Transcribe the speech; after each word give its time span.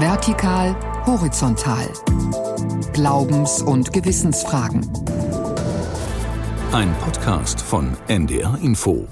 Vertikal, 0.00 0.74
horizontal. 1.06 1.86
Glaubens- 2.92 3.62
und 3.62 3.92
Gewissensfragen. 3.92 4.84
Ein 6.72 6.92
Podcast 6.96 7.60
von 7.60 7.96
NDR 8.08 8.58
Info. 8.60 9.06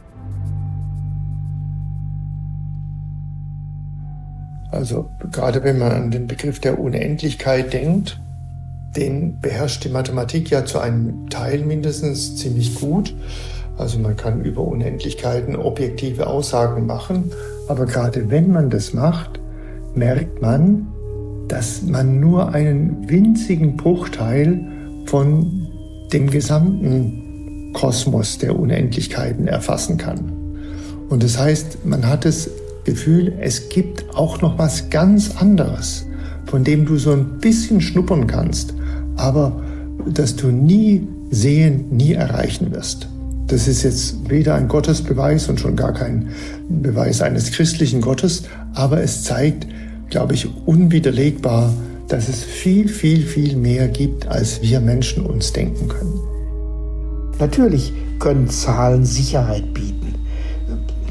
Also 4.72 5.08
gerade 5.30 5.62
wenn 5.62 5.78
man 5.78 5.92
an 5.92 6.10
den 6.10 6.26
Begriff 6.26 6.58
der 6.58 6.80
Unendlichkeit 6.80 7.72
denkt, 7.72 8.18
den 8.96 9.38
beherrscht 9.40 9.84
die 9.84 9.88
Mathematik 9.88 10.50
ja 10.50 10.64
zu 10.64 10.80
einem 10.80 11.30
Teil 11.30 11.60
mindestens 11.60 12.34
ziemlich 12.34 12.74
gut. 12.74 13.14
Also 13.78 14.00
man 14.00 14.16
kann 14.16 14.44
über 14.44 14.62
Unendlichkeiten 14.62 15.54
objektive 15.54 16.26
Aussagen 16.26 16.86
machen, 16.86 17.30
aber 17.68 17.86
gerade 17.86 18.30
wenn 18.30 18.50
man 18.50 18.68
das 18.68 18.92
macht, 18.92 19.38
merkt 19.94 20.40
man, 20.40 20.86
dass 21.48 21.82
man 21.82 22.20
nur 22.20 22.54
einen 22.54 23.08
winzigen 23.08 23.76
Bruchteil 23.76 24.60
von 25.06 25.68
dem 26.12 26.30
gesamten 26.30 27.72
Kosmos 27.72 28.38
der 28.38 28.58
Unendlichkeiten 28.58 29.46
erfassen 29.46 29.96
kann. 29.96 30.32
Und 31.08 31.22
das 31.22 31.38
heißt, 31.38 31.84
man 31.84 32.06
hat 32.06 32.24
das 32.24 32.48
Gefühl, 32.84 33.34
es 33.40 33.68
gibt 33.68 34.14
auch 34.14 34.40
noch 34.40 34.58
was 34.58 34.90
ganz 34.90 35.36
anderes, 35.36 36.06
von 36.46 36.64
dem 36.64 36.86
du 36.86 36.96
so 36.96 37.12
ein 37.12 37.38
bisschen 37.38 37.80
schnuppern 37.80 38.26
kannst, 38.26 38.74
aber 39.16 39.62
das 40.06 40.36
du 40.36 40.48
nie 40.48 41.06
sehen, 41.30 41.84
nie 41.90 42.12
erreichen 42.12 42.72
wirst. 42.72 43.08
Das 43.46 43.68
ist 43.68 43.82
jetzt 43.82 44.30
weder 44.30 44.54
ein 44.54 44.68
Gottesbeweis 44.68 45.48
und 45.48 45.60
schon 45.60 45.76
gar 45.76 45.92
kein 45.92 46.28
Beweis 46.68 47.20
eines 47.20 47.52
christlichen 47.52 48.00
Gottes, 48.00 48.44
aber 48.72 49.02
es 49.02 49.24
zeigt, 49.24 49.66
glaube 50.12 50.34
ich, 50.34 50.46
unwiderlegbar, 50.66 51.72
dass 52.06 52.28
es 52.28 52.44
viel, 52.44 52.86
viel, 52.86 53.22
viel 53.22 53.56
mehr 53.56 53.88
gibt, 53.88 54.28
als 54.28 54.60
wir 54.60 54.78
Menschen 54.78 55.24
uns 55.24 55.54
denken 55.54 55.88
können. 55.88 56.20
Natürlich 57.38 57.94
können 58.18 58.48
Zahlen 58.48 59.06
Sicherheit 59.06 59.72
bieten. 59.72 60.14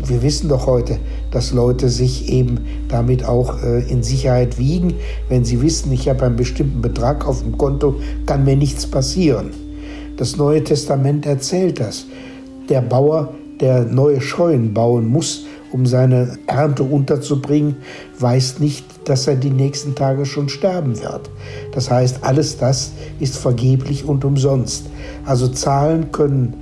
Wir 0.06 0.22
wissen 0.22 0.50
doch 0.50 0.68
heute, 0.68 1.00
dass 1.32 1.52
Leute 1.52 1.90
sich 1.90 2.30
eben 2.30 2.60
damit 2.90 3.26
auch 3.26 3.64
äh, 3.64 3.82
in 3.90 4.04
Sicherheit 4.04 4.60
wiegen. 4.60 4.94
Wenn 5.30 5.46
sie 5.46 5.62
wissen, 5.62 5.92
ich 5.92 6.08
habe 6.08 6.26
einen 6.26 6.36
bestimmten 6.36 6.82
Betrag 6.82 7.28
auf 7.28 7.42
dem 7.42 7.58
Konto, 7.58 7.96
kann 8.28 8.44
mir 8.44 8.56
nichts 8.56 8.86
passieren. 8.86 9.50
Das 10.18 10.38
Neue 10.38 10.64
Testament 10.64 11.26
erzählt 11.26 11.80
das. 11.80 12.06
Der 12.70 12.82
Bauer, 12.82 13.34
der 13.60 13.84
neue 13.84 14.22
Scheunen 14.22 14.76
bauen 14.76 15.08
muss, 15.08 15.46
um 15.72 15.86
seine 15.86 16.38
Ernte 16.48 16.84
unterzubringen, 16.84 17.78
weiß 18.20 18.60
nicht, 18.60 18.86
dass 19.06 19.28
er 19.28 19.36
die 19.36 19.50
nächsten 19.50 19.96
Tage 19.96 20.26
schon 20.26 20.50
sterben 20.50 21.00
wird. 21.02 21.30
Das 21.74 21.90
heißt, 21.90 22.24
alles 22.24 22.58
das 22.58 22.92
ist 23.20 23.38
vergeblich 23.38 24.06
und 24.06 24.26
umsonst. 24.26 24.90
Also 25.26 25.48
Zahlen 25.48 26.12
können 26.12 26.54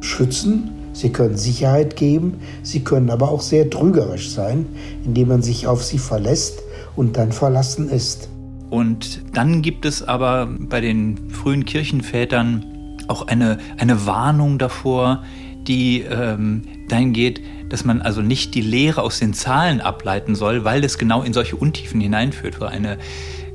schützen, 0.00 0.70
sie 0.92 1.10
können 1.10 1.36
Sicherheit 1.36 1.96
geben, 1.96 2.34
sie 2.62 2.80
können 2.80 3.10
aber 3.10 3.30
auch 3.30 3.40
sehr 3.40 3.70
trügerisch 3.70 4.30
sein, 4.30 4.66
indem 5.04 5.28
man 5.28 5.42
sich 5.42 5.66
auf 5.66 5.84
sie 5.84 5.98
verlässt 5.98 6.62
und 6.96 7.16
dann 7.16 7.32
verlassen 7.32 7.88
ist. 7.88 8.28
Und 8.70 9.20
dann 9.32 9.62
gibt 9.62 9.84
es 9.84 10.02
aber 10.02 10.48
bei 10.58 10.80
den 10.80 11.30
frühen 11.30 11.64
Kirchenvätern 11.64 12.64
auch 13.08 13.26
eine, 13.28 13.58
eine 13.78 14.06
Warnung 14.06 14.58
davor, 14.58 15.22
die 15.68 16.02
ähm, 16.02 16.62
dahin 16.88 17.12
geht, 17.12 17.40
dass 17.68 17.84
man 17.84 18.02
also 18.02 18.22
nicht 18.22 18.54
die 18.54 18.60
Lehre 18.60 19.02
aus 19.02 19.18
den 19.18 19.34
Zahlen 19.34 19.80
ableiten 19.80 20.34
soll, 20.34 20.64
weil 20.64 20.80
das 20.80 20.98
genau 20.98 21.22
in 21.22 21.32
solche 21.32 21.56
Untiefen 21.56 22.00
hineinführt, 22.00 22.56
für 22.56 22.68
eine 22.68 22.98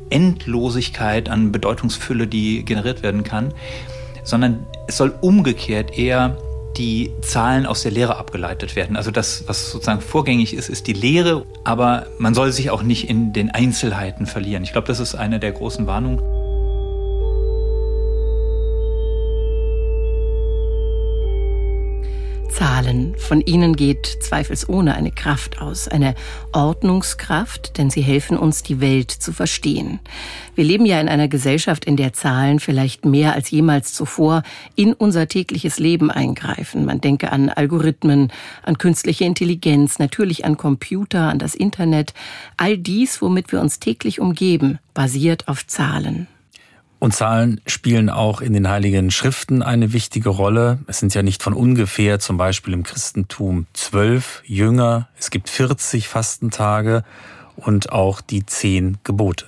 Endlosigkeit 0.10 1.30
an 1.30 1.52
Bedeutungsfülle, 1.52 2.28
die 2.28 2.64
generiert 2.66 3.04
werden 3.04 3.24
kann, 3.24 3.54
sondern 4.24 4.66
es 4.88 4.98
soll 4.98 5.14
umgekehrt 5.22 5.98
eher 5.98 6.38
die 6.78 7.12
Zahlen 7.22 7.66
aus 7.66 7.84
der 7.84 7.92
Lehre 7.92 8.16
abgeleitet 8.18 8.76
werden. 8.76 8.96
Also 8.96 9.12
das, 9.12 9.44
was 9.48 9.72
sozusagen 9.72 10.02
vorgängig 10.02 10.54
ist, 10.54 10.70
ist 10.70 10.88
die 10.88 10.94
Lehre, 10.94 11.46
aber 11.64 12.08
man 12.18 12.34
soll 12.34 12.52
sich 12.52 12.70
auch 12.70 12.84
nicht 12.84 13.10
in 13.10 13.34
den 13.34 13.50
Einzelheiten 13.50 14.26
verlieren. 14.26 14.64
Ich 14.64 14.72
glaube, 14.72 14.88
das 14.88 15.00
ist 15.00 15.16
eine 15.16 15.40
der 15.40 15.52
großen 15.52 15.86
Warnungen. 15.88 16.41
Zahlen. 22.62 23.16
Von 23.18 23.42
ihnen 23.42 23.76
geht 23.76 24.06
zweifelsohne 24.06 24.94
eine 24.94 25.10
Kraft 25.10 25.60
aus, 25.60 25.88
eine 25.88 26.14
Ordnungskraft, 26.54 27.80
denn 27.80 27.90
sie 27.90 28.04
helfen 28.04 28.38
uns, 28.38 28.62
die 28.62 28.80
Welt 28.80 29.10
zu 29.10 29.34
verstehen. 29.34 30.00
Wir 30.54 30.64
leben 30.64 30.86
ja 30.86 31.02
in 31.02 31.10
einer 31.10 31.28
Gesellschaft, 31.28 31.86
in 31.86 31.98
der 31.98 32.14
Zahlen 32.14 32.60
vielleicht 32.60 33.04
mehr 33.04 33.34
als 33.34 33.50
jemals 33.50 33.96
zuvor 33.96 34.44
in 34.76 34.94
unser 34.94 35.28
tägliches 35.28 35.80
Leben 35.80 36.12
eingreifen. 36.12 36.86
Man 36.86 37.02
denke 37.02 37.32
an 37.32 37.50
Algorithmen, 37.50 38.32
an 38.62 38.78
künstliche 38.78 39.26
Intelligenz, 39.26 39.98
natürlich 39.98 40.46
an 40.46 40.56
Computer, 40.56 41.30
an 41.30 41.40
das 41.40 41.56
Internet. 41.56 42.14
All 42.58 42.78
dies, 42.78 43.24
womit 43.24 43.52
wir 43.52 43.60
uns 43.60 43.80
täglich 43.80 44.20
umgeben, 44.20 44.78
basiert 44.94 45.48
auf 45.48 45.66
Zahlen. 45.66 46.28
Und 47.02 47.16
Zahlen 47.16 47.60
spielen 47.66 48.12
auch 48.12 48.42
in 48.42 48.54
den 48.54 48.70
Heiligen 48.70 49.10
Schriften 49.10 49.64
eine 49.64 49.92
wichtige 49.92 50.30
Rolle. 50.30 50.78
Es 50.86 51.00
sind 51.00 51.16
ja 51.16 51.24
nicht 51.24 51.42
von 51.42 51.54
ungefähr 51.54 52.20
zum 52.20 52.38
Beispiel 52.38 52.76
im 52.76 52.84
Christentum 52.84 53.66
zwölf 53.74 54.44
Jünger, 54.46 55.08
es 55.18 55.32
gibt 55.32 55.50
40 55.50 56.08
Fastentage 56.08 57.04
und 57.56 57.92
auch 57.92 58.22
die 58.22 58.46
zehn 58.46 59.00
Gebote. 59.04 59.48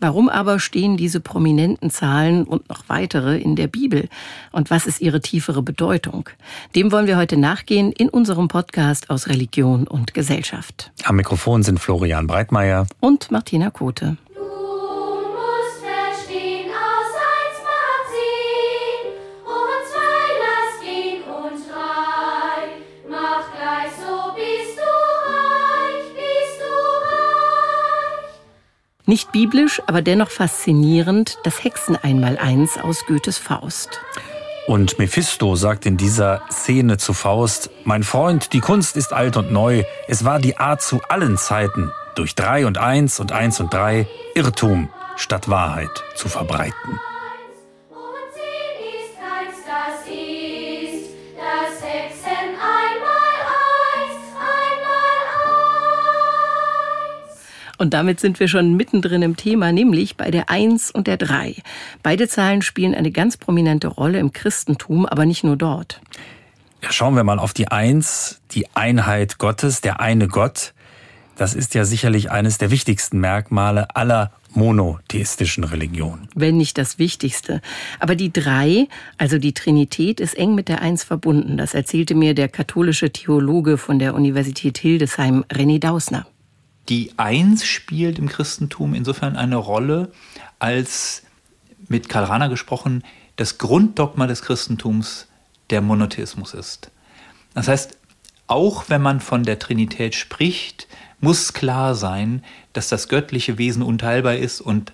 Warum 0.00 0.30
aber 0.30 0.58
stehen 0.58 0.96
diese 0.96 1.20
prominenten 1.20 1.90
Zahlen 1.90 2.44
und 2.44 2.66
noch 2.70 2.84
weitere 2.86 3.38
in 3.38 3.56
der 3.56 3.66
Bibel? 3.66 4.08
Und 4.50 4.70
was 4.70 4.86
ist 4.86 5.02
ihre 5.02 5.20
tiefere 5.20 5.62
Bedeutung? 5.62 6.30
Dem 6.74 6.92
wollen 6.92 7.06
wir 7.06 7.18
heute 7.18 7.36
nachgehen 7.36 7.92
in 7.92 8.08
unserem 8.08 8.48
Podcast 8.48 9.10
aus 9.10 9.28
Religion 9.28 9.86
und 9.86 10.14
Gesellschaft. 10.14 10.92
Am 11.04 11.16
Mikrofon 11.16 11.62
sind 11.62 11.78
Florian 11.78 12.26
Breitmeier 12.26 12.86
und 13.00 13.30
Martina 13.30 13.68
Kote. 13.68 14.16
Nicht 29.10 29.32
biblisch, 29.32 29.82
aber 29.88 30.02
dennoch 30.02 30.30
faszinierend, 30.30 31.38
das 31.42 31.64
Hexen-Einmaleins 31.64 32.78
aus 32.78 33.06
Goethes 33.06 33.38
Faust. 33.38 34.00
Und 34.68 35.00
Mephisto 35.00 35.56
sagt 35.56 35.84
in 35.84 35.96
dieser 35.96 36.42
Szene 36.48 36.96
zu 36.96 37.12
Faust, 37.12 37.70
Mein 37.82 38.04
Freund, 38.04 38.52
die 38.52 38.60
Kunst 38.60 38.96
ist 38.96 39.12
alt 39.12 39.36
und 39.36 39.50
neu, 39.50 39.82
es 40.06 40.24
war 40.24 40.38
die 40.38 40.58
Art 40.58 40.80
zu 40.80 41.00
allen 41.08 41.38
Zeiten, 41.38 41.90
durch 42.14 42.36
drei 42.36 42.66
und 42.66 42.78
eins 42.78 43.18
und 43.18 43.32
eins 43.32 43.58
und 43.58 43.74
drei 43.74 44.06
Irrtum 44.36 44.90
statt 45.16 45.48
Wahrheit 45.48 46.04
zu 46.14 46.28
verbreiten. 46.28 47.00
Und 57.80 57.94
damit 57.94 58.20
sind 58.20 58.38
wir 58.40 58.46
schon 58.46 58.76
mittendrin 58.76 59.22
im 59.22 59.38
Thema, 59.38 59.72
nämlich 59.72 60.18
bei 60.18 60.30
der 60.30 60.50
Eins 60.50 60.90
und 60.90 61.06
der 61.06 61.16
Drei. 61.16 61.54
Beide 62.02 62.28
Zahlen 62.28 62.60
spielen 62.60 62.94
eine 62.94 63.10
ganz 63.10 63.38
prominente 63.38 63.88
Rolle 63.88 64.18
im 64.18 64.34
Christentum, 64.34 65.06
aber 65.06 65.24
nicht 65.24 65.44
nur 65.44 65.56
dort. 65.56 66.02
Ja, 66.82 66.92
schauen 66.92 67.16
wir 67.16 67.24
mal 67.24 67.38
auf 67.38 67.54
die 67.54 67.68
Eins, 67.68 68.42
die 68.50 68.66
Einheit 68.74 69.38
Gottes, 69.38 69.80
der 69.80 69.98
eine 69.98 70.28
Gott. 70.28 70.74
Das 71.36 71.54
ist 71.54 71.74
ja 71.74 71.86
sicherlich 71.86 72.30
eines 72.30 72.58
der 72.58 72.70
wichtigsten 72.70 73.18
Merkmale 73.18 73.96
aller 73.96 74.30
monotheistischen 74.52 75.64
Religionen. 75.64 76.28
Wenn 76.34 76.58
nicht 76.58 76.76
das 76.76 76.98
Wichtigste. 76.98 77.62
Aber 77.98 78.14
die 78.14 78.30
drei, 78.30 78.88
also 79.16 79.38
die 79.38 79.54
Trinität, 79.54 80.20
ist 80.20 80.36
eng 80.36 80.54
mit 80.54 80.68
der 80.68 80.82
Eins 80.82 81.02
verbunden. 81.02 81.56
Das 81.56 81.72
erzählte 81.72 82.14
mir 82.14 82.34
der 82.34 82.50
katholische 82.50 83.10
Theologe 83.10 83.78
von 83.78 83.98
der 83.98 84.14
Universität 84.14 84.76
Hildesheim, 84.76 85.46
René 85.48 85.80
Dausner. 85.80 86.26
Die 86.90 87.12
Eins 87.16 87.64
spielt 87.64 88.18
im 88.18 88.28
Christentum 88.28 88.94
insofern 88.94 89.36
eine 89.36 89.56
Rolle, 89.56 90.10
als 90.58 91.22
mit 91.88 92.08
Karl 92.08 92.24
Rahner 92.24 92.48
gesprochen, 92.48 93.04
das 93.36 93.58
Grunddogma 93.58 94.26
des 94.26 94.42
Christentums 94.42 95.28
der 95.70 95.82
Monotheismus 95.82 96.52
ist. 96.52 96.90
Das 97.54 97.68
heißt, 97.68 97.96
auch 98.48 98.88
wenn 98.88 99.02
man 99.02 99.20
von 99.20 99.44
der 99.44 99.60
Trinität 99.60 100.16
spricht, 100.16 100.88
muss 101.20 101.52
klar 101.52 101.94
sein, 101.94 102.44
dass 102.72 102.88
das 102.88 103.08
göttliche 103.08 103.56
Wesen 103.56 103.82
unteilbar 103.82 104.34
ist 104.34 104.60
und 104.60 104.92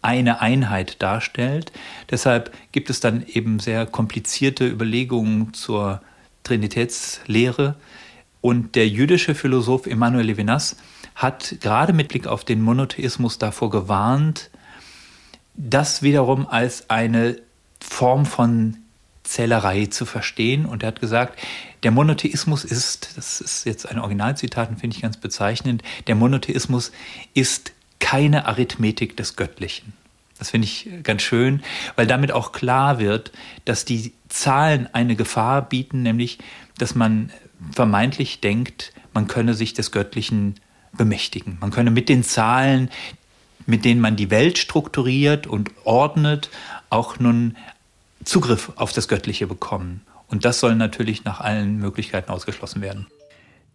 eine 0.00 0.40
Einheit 0.40 1.02
darstellt. 1.02 1.72
Deshalb 2.10 2.54
gibt 2.72 2.88
es 2.88 3.00
dann 3.00 3.26
eben 3.26 3.58
sehr 3.58 3.84
komplizierte 3.84 4.66
Überlegungen 4.66 5.52
zur 5.52 6.00
Trinitätslehre. 6.44 7.74
Und 8.40 8.76
der 8.76 8.88
jüdische 8.88 9.34
Philosoph 9.34 9.86
Emmanuel 9.86 10.24
Levinas 10.24 10.76
hat 11.18 11.56
gerade 11.60 11.92
mit 11.92 12.08
Blick 12.08 12.28
auf 12.28 12.44
den 12.44 12.62
Monotheismus 12.62 13.38
davor 13.38 13.70
gewarnt, 13.70 14.50
das 15.54 16.00
wiederum 16.00 16.46
als 16.46 16.88
eine 16.88 17.40
Form 17.80 18.24
von 18.24 18.76
Zählerei 19.24 19.86
zu 19.86 20.06
verstehen. 20.06 20.64
Und 20.64 20.84
er 20.84 20.86
hat 20.86 21.00
gesagt, 21.00 21.36
der 21.82 21.90
Monotheismus 21.90 22.64
ist, 22.64 23.16
das 23.16 23.40
ist 23.40 23.66
jetzt 23.66 23.88
ein 23.88 23.98
Originalzitat, 23.98 24.68
finde 24.78 24.94
ich 24.94 25.02
ganz 25.02 25.16
bezeichnend, 25.16 25.82
der 26.06 26.14
Monotheismus 26.14 26.92
ist 27.34 27.72
keine 27.98 28.46
Arithmetik 28.46 29.16
des 29.16 29.34
Göttlichen. 29.34 29.94
Das 30.38 30.50
finde 30.50 30.66
ich 30.66 30.88
ganz 31.02 31.22
schön, 31.22 31.64
weil 31.96 32.06
damit 32.06 32.30
auch 32.30 32.52
klar 32.52 33.00
wird, 33.00 33.32
dass 33.64 33.84
die 33.84 34.12
Zahlen 34.28 34.88
eine 34.92 35.16
Gefahr 35.16 35.62
bieten, 35.62 36.02
nämlich 36.02 36.38
dass 36.78 36.94
man 36.94 37.32
vermeintlich 37.72 38.40
denkt, 38.40 38.92
man 39.14 39.26
könne 39.26 39.54
sich 39.54 39.74
des 39.74 39.90
Göttlichen 39.90 40.54
bemächtigen. 40.96 41.58
Man 41.60 41.70
könne 41.70 41.90
mit 41.90 42.08
den 42.08 42.24
Zahlen, 42.24 42.90
mit 43.66 43.84
denen 43.84 44.00
man 44.00 44.16
die 44.16 44.30
Welt 44.30 44.58
strukturiert 44.58 45.46
und 45.46 45.70
ordnet, 45.84 46.50
auch 46.90 47.18
nun 47.18 47.56
Zugriff 48.24 48.72
auf 48.76 48.92
das 48.92 49.08
Göttliche 49.08 49.46
bekommen. 49.46 50.02
Und 50.28 50.44
das 50.44 50.60
soll 50.60 50.74
natürlich 50.74 51.24
nach 51.24 51.40
allen 51.40 51.78
Möglichkeiten 51.78 52.30
ausgeschlossen 52.30 52.82
werden. 52.82 53.06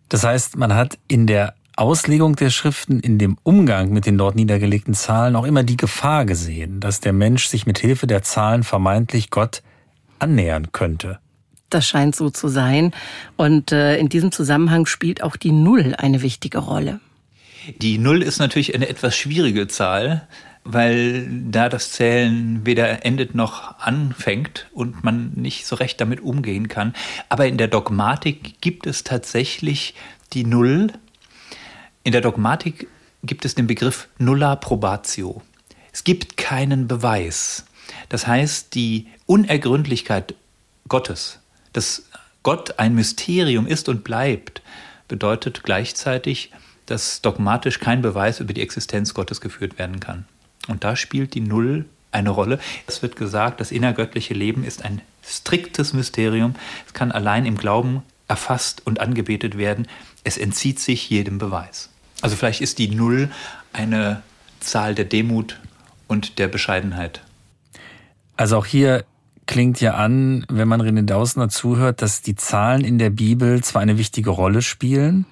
Das 0.10 0.24
heißt, 0.24 0.58
man 0.58 0.76
hat 0.76 1.00
in 1.08 1.26
der 1.26 1.56
Auslegung 1.76 2.36
der 2.36 2.52
Schriften, 2.52 3.00
in 3.00 3.18
dem 3.18 3.38
Umgang 3.42 3.92
mit 3.92 4.06
den 4.06 4.18
dort 4.18 4.36
niedergelegten 4.36 4.94
Zahlen 4.94 5.36
auch 5.36 5.46
immer 5.46 5.64
die 5.64 5.78
Gefahr 5.78 6.26
gesehen, 6.26 6.80
dass 6.80 7.00
der 7.00 7.14
Mensch 7.14 7.48
sich 7.48 7.66
mit 7.66 7.80
Hilfe 7.80 8.06
der 8.06 8.22
Zahlen 8.22 8.64
vermeintlich 8.64 9.32
Gott 9.32 9.64
annähern 10.20 10.72
könnte. 10.72 11.20
Das 11.74 11.88
scheint 11.88 12.16
so 12.16 12.30
zu 12.30 12.50
sein. 12.50 12.92
Und 13.36 13.72
äh, 13.72 13.98
in 13.98 14.08
diesem 14.08 14.32
Zusammenhang 14.32 14.86
spielt 14.86 15.24
auch 15.24 15.36
die 15.36 15.52
Null 15.52 15.96
eine 15.98 16.22
wichtige 16.22 16.60
Rolle. 16.60 17.00
Die 17.80 17.98
Null 17.98 18.22
ist 18.22 18.40
natürlich 18.40 18.76
eine 18.76 18.90
etwas 18.90 19.16
schwierige 19.16 19.68
Zahl, 19.68 20.28
weil 20.64 21.28
da 21.50 21.70
das 21.70 21.92
Zählen 21.92 22.64
weder 22.64 23.06
endet 23.06 23.34
noch 23.34 23.80
anfängt 23.80 24.68
und 24.72 25.04
man 25.04 25.32
nicht 25.34 25.66
so 25.66 25.76
recht 25.76 26.00
damit 26.00 26.22
umgehen 26.22 26.68
kann. 26.68 26.94
Aber 27.30 27.48
in 27.48 27.58
der 27.58 27.70
Dogmatik 27.70 28.62
gibt 28.62 28.86
es 28.86 29.04
tatsächlich 29.04 29.96
die 30.34 30.46
Null. 30.46 30.92
In 32.04 32.12
der 32.12 32.22
Dogmatik 32.22 32.88
gibt 33.24 33.46
es 33.46 33.56
den 33.56 33.66
Begriff 33.66 34.10
nulla 34.20 34.56
probatio. 34.58 35.42
Es 35.92 36.04
gibt 36.04 36.38
keinen 36.38 36.88
Beweis. 36.88 37.66
Das 38.10 38.28
heißt, 38.28 38.76
die 38.76 39.08
Unergründlichkeit 39.26 40.36
Gottes, 40.88 41.40
dass 41.74 42.04
Gott 42.44 42.80
ein 42.80 42.96
Mysterium 42.96 43.68
ist 43.68 43.90
und 43.90 44.04
bleibt, 44.04 44.62
bedeutet 45.08 45.64
gleichzeitig, 45.64 46.52
dass 46.86 47.22
dogmatisch 47.22 47.80
kein 47.80 48.02
Beweis 48.02 48.40
über 48.40 48.54
die 48.54 48.62
Existenz 48.62 49.14
Gottes 49.14 49.42
geführt 49.42 49.80
werden 49.80 50.00
kann. 50.00 50.26
Und 50.68 50.84
da 50.84 50.96
spielt 50.96 51.34
die 51.34 51.42
Null 51.42 51.86
eine 52.12 52.30
Rolle. 52.30 52.60
Es 52.88 53.02
wird 53.02 53.16
gesagt, 53.16 53.60
das 53.60 53.72
innergöttliche 53.72 54.34
Leben 54.34 54.64
ist 54.64 54.84
ein 54.84 55.02
striktes 55.24 55.94
Mysterium. 55.94 56.56
Es 56.86 56.94
kann 56.94 57.12
allein 57.12 57.46
im 57.46 57.58
Glauben 57.58 58.04
erfasst 58.28 58.86
und 58.86 59.00
angebetet 59.00 59.58
werden. 59.58 59.88
Es 60.24 60.38
entzieht 60.38 60.80
sich 60.80 61.10
jedem 61.10 61.38
Beweis. 61.38 61.90
Also 62.22 62.36
vielleicht 62.36 62.62
ist 62.62 62.78
die 62.78 62.90
Null 62.90 63.30
eine 63.74 64.22
Zahl 64.60 64.96
der 64.96 65.06
Demut 65.06 65.60
und 66.08 66.40
der 66.40 66.48
Bescheidenheit. 66.48 67.22
Also 68.38 68.58
auch 68.58 68.66
hier 68.66 69.06
klingt 69.46 69.82
ja 69.82 69.96
an, 69.96 70.46
wenn 70.50 70.68
man 70.68 70.82
René 70.82 71.04
Dausner 71.04 71.50
zuhört, 71.50 72.02
dass 72.02 72.22
die 72.22 72.36
Zahlen 72.36 72.84
in 72.84 72.98
der 72.98 73.10
Bibel 73.10 73.64
zwar 73.64 73.82
eine 73.82 73.98
wichtige 73.98 74.30
Rolle 74.30 74.62
spielen, 74.62 75.26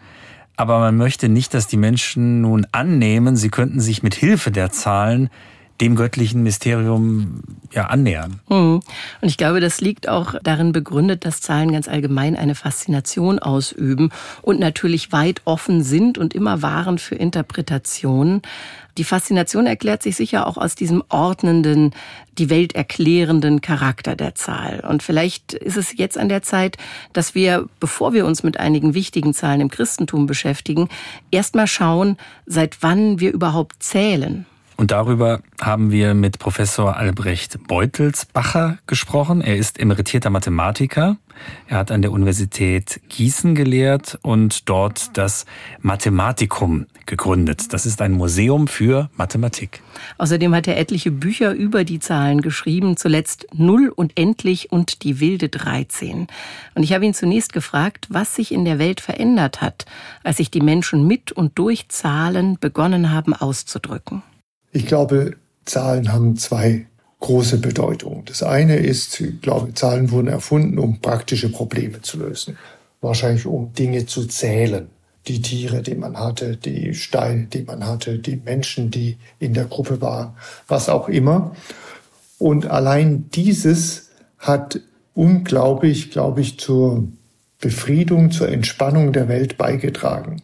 aber 0.55 0.79
man 0.79 0.97
möchte 0.97 1.29
nicht, 1.29 1.53
dass 1.53 1.67
die 1.67 1.77
Menschen 1.77 2.41
nun 2.41 2.67
annehmen, 2.71 3.35
sie 3.35 3.49
könnten 3.49 3.79
sich 3.79 4.03
mit 4.03 4.13
Hilfe 4.13 4.51
der 4.51 4.71
Zahlen 4.71 5.29
dem 5.79 5.95
göttlichen 5.95 6.43
Mysterium 6.43 7.41
ja 7.71 7.85
annähern. 7.85 8.39
Hm. 8.47 8.81
Und 9.21 9.27
ich 9.27 9.37
glaube, 9.37 9.59
das 9.59 9.81
liegt 9.81 10.07
auch 10.07 10.35
darin 10.43 10.71
begründet, 10.71 11.25
dass 11.25 11.41
Zahlen 11.41 11.71
ganz 11.71 11.87
allgemein 11.87 12.35
eine 12.35 12.55
Faszination 12.55 13.39
ausüben 13.39 14.09
und 14.41 14.59
natürlich 14.59 15.11
weit 15.11 15.41
offen 15.45 15.83
sind 15.83 16.17
und 16.17 16.35
immer 16.35 16.61
waren 16.61 16.97
für 16.97 17.15
Interpretationen. 17.15 18.41
Die 18.97 19.03
Faszination 19.05 19.65
erklärt 19.65 20.03
sich 20.03 20.15
sicher 20.17 20.45
auch 20.45 20.57
aus 20.57 20.75
diesem 20.75 21.01
ordnenden, 21.09 21.91
die 22.37 22.49
Welt 22.49 22.75
erklärenden 22.75 23.61
Charakter 23.61 24.15
der 24.15 24.35
Zahl. 24.35 24.83
Und 24.87 25.01
vielleicht 25.01 25.53
ist 25.53 25.77
es 25.77 25.97
jetzt 25.97 26.17
an 26.17 26.29
der 26.29 26.41
Zeit, 26.41 26.77
dass 27.13 27.33
wir, 27.33 27.67
bevor 27.79 28.13
wir 28.13 28.25
uns 28.25 28.43
mit 28.43 28.59
einigen 28.59 28.93
wichtigen 28.93 29.33
Zahlen 29.33 29.61
im 29.61 29.69
Christentum 29.69 30.27
beschäftigen, 30.27 30.89
erstmal 31.31 31.67
schauen, 31.67 32.17
seit 32.45 32.83
wann 32.83 33.19
wir 33.19 33.31
überhaupt 33.31 33.81
zählen. 33.81 34.45
Und 34.81 34.89
darüber 34.89 35.41
haben 35.61 35.91
wir 35.91 36.15
mit 36.15 36.39
Professor 36.39 36.97
Albrecht 36.97 37.67
Beutelsbacher 37.67 38.79
gesprochen. 38.87 39.41
Er 39.41 39.55
ist 39.55 39.79
emeritierter 39.79 40.31
Mathematiker. 40.31 41.17
Er 41.67 41.77
hat 41.77 41.91
an 41.91 42.01
der 42.01 42.11
Universität 42.11 42.99
Gießen 43.07 43.53
gelehrt 43.53 44.17
und 44.23 44.67
dort 44.69 45.15
das 45.15 45.45
Mathematikum 45.81 46.87
gegründet. 47.05 47.73
Das 47.73 47.85
ist 47.85 48.01
ein 48.01 48.13
Museum 48.13 48.67
für 48.67 49.11
Mathematik. 49.17 49.83
Außerdem 50.17 50.55
hat 50.55 50.67
er 50.67 50.79
etliche 50.79 51.11
Bücher 51.11 51.53
über 51.53 51.83
die 51.83 51.99
Zahlen 51.99 52.41
geschrieben, 52.41 52.97
zuletzt 52.97 53.45
Null 53.53 53.93
und 53.95 54.17
Endlich 54.17 54.71
und 54.71 55.03
die 55.03 55.19
wilde 55.19 55.49
13. 55.49 56.25
Und 56.73 56.81
ich 56.81 56.91
habe 56.93 57.05
ihn 57.05 57.13
zunächst 57.13 57.53
gefragt, 57.53 58.07
was 58.09 58.33
sich 58.33 58.51
in 58.51 58.65
der 58.65 58.79
Welt 58.79 58.99
verändert 58.99 59.61
hat, 59.61 59.85
als 60.23 60.37
sich 60.37 60.49
die 60.49 60.59
Menschen 60.59 61.05
mit 61.05 61.31
und 61.31 61.59
durch 61.59 61.87
Zahlen 61.89 62.57
begonnen 62.59 63.11
haben 63.11 63.35
auszudrücken. 63.35 64.23
Ich 64.71 64.85
glaube, 64.85 65.35
Zahlen 65.65 66.11
haben 66.11 66.37
zwei 66.37 66.87
große 67.19 67.59
Bedeutungen. 67.59 68.25
Das 68.25 68.43
eine 68.43 68.77
ist, 68.77 69.19
ich 69.21 69.41
glaube, 69.41 69.73
Zahlen 69.73 70.11
wurden 70.11 70.27
erfunden, 70.27 70.79
um 70.79 70.99
praktische 71.01 71.49
Probleme 71.49 72.01
zu 72.01 72.19
lösen. 72.19 72.57
Wahrscheinlich 72.99 73.45
um 73.45 73.73
Dinge 73.73 74.05
zu 74.05 74.25
zählen. 74.25 74.87
Die 75.27 75.41
Tiere, 75.41 75.83
die 75.83 75.95
man 75.95 76.17
hatte, 76.17 76.57
die 76.57 76.95
Steine, 76.95 77.45
die 77.45 77.61
man 77.63 77.85
hatte, 77.85 78.17
die 78.17 78.37
Menschen, 78.37 78.89
die 78.89 79.17
in 79.37 79.53
der 79.53 79.65
Gruppe 79.65 80.01
waren, 80.01 80.35
was 80.67 80.89
auch 80.89 81.09
immer. 81.09 81.55
Und 82.39 82.65
allein 82.65 83.29
dieses 83.29 84.09
hat 84.39 84.79
unglaublich, 85.13 86.09
glaube 86.09 86.41
ich, 86.41 86.59
zur 86.59 87.07
Befriedung, 87.59 88.31
zur 88.31 88.49
Entspannung 88.49 89.13
der 89.13 89.27
Welt 89.27 89.59
beigetragen. 89.59 90.41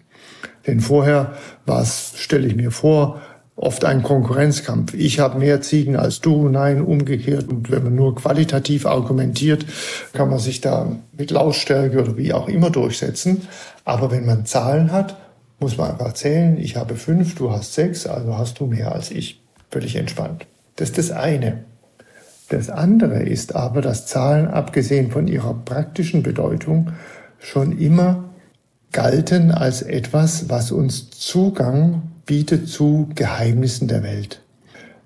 Denn 0.67 0.81
vorher 0.81 1.37
war 1.65 1.81
es, 1.81 2.13
stelle 2.17 2.45
ich 2.45 2.55
mir 2.55 2.71
vor, 2.71 3.21
oft 3.57 3.83
ein 3.83 4.03
Konkurrenzkampf. 4.03 4.93
Ich 4.93 5.19
habe 5.19 5.39
mehr 5.39 5.61
Ziegen 5.61 5.97
als 5.97 6.21
du, 6.21 6.47
nein, 6.47 6.79
umgekehrt. 6.79 7.49
Und 7.49 7.69
wenn 7.71 7.83
man 7.83 7.95
nur 7.95 8.15
qualitativ 8.15 8.85
argumentiert, 8.85 9.65
kann 10.13 10.29
man 10.29 10.39
sich 10.39 10.61
da 10.61 10.95
mit 11.17 11.31
Lautstärke 11.31 11.99
oder 11.99 12.15
wie 12.17 12.33
auch 12.33 12.47
immer 12.47 12.69
durchsetzen. 12.69 13.47
Aber 13.83 14.11
wenn 14.11 14.25
man 14.25 14.45
Zahlen 14.45 14.91
hat, 14.91 15.17
muss 15.59 15.75
man 15.75 15.91
einfach 15.91 16.13
zählen, 16.13 16.57
ich 16.59 16.75
habe 16.75 16.95
fünf, 16.95 17.33
du 17.33 17.51
hast 17.51 17.73
sechs, 17.73 18.05
also 18.05 18.37
hast 18.37 18.59
du 18.59 18.67
mehr 18.67 18.93
als 18.93 19.09
ich. 19.09 19.41
Völlig 19.71 19.95
entspannt. 19.95 20.45
Das 20.75 20.89
ist 20.89 20.97
das 20.99 21.11
eine. 21.11 21.65
Das 22.49 22.69
andere 22.69 23.23
ist 23.23 23.55
aber, 23.55 23.81
dass 23.81 24.05
Zahlen, 24.05 24.47
abgesehen 24.47 25.11
von 25.11 25.27
ihrer 25.27 25.55
praktischen 25.55 26.21
Bedeutung, 26.21 26.91
schon 27.39 27.77
immer 27.77 28.25
galten 28.91 29.51
als 29.51 29.81
etwas, 29.81 30.47
was 30.47 30.71
uns 30.71 31.09
Zugang 31.09 32.03
bietet 32.27 32.69
zu 32.69 33.09
Geheimnissen 33.15 33.87
der 33.87 34.03
Welt. 34.03 34.41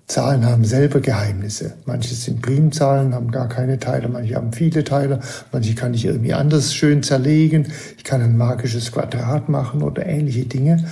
Zahlen 0.06 0.44
haben 0.44 0.64
selber 0.64 1.00
Geheimnisse. 1.00 1.74
Manche 1.86 2.14
sind 2.14 2.42
Primzahlen, 2.42 3.14
haben 3.14 3.30
gar 3.30 3.48
keine 3.48 3.78
Teile, 3.78 4.08
manche 4.08 4.34
haben 4.34 4.52
viele 4.52 4.84
Teile, 4.84 5.20
manche 5.52 5.74
kann 5.74 5.94
ich 5.94 6.04
irgendwie 6.04 6.34
anders 6.34 6.74
schön 6.74 7.02
zerlegen. 7.02 7.68
Ich 7.96 8.04
kann 8.04 8.20
ein 8.20 8.36
magisches 8.36 8.92
Quadrat 8.92 9.48
machen 9.48 9.82
oder 9.82 10.04
ähnliche 10.04 10.44
Dinge. 10.44 10.84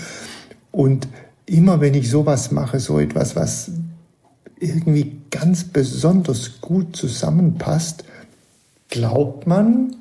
Und 0.71 1.07
immer 1.45 1.83
wenn 1.83 1.95
ich 1.95 2.09
sowas 2.09 2.51
mache, 2.51 2.81
so 2.81 2.99
etwas, 2.99 3.37
was 3.37 3.73
irgendwie 4.59 5.21
ganz 5.31 5.65
besonders 5.65 6.61
gut 6.63 6.97
zusammenpasst, 6.97 8.05
glaubt 8.89 9.47
man, 9.47 9.97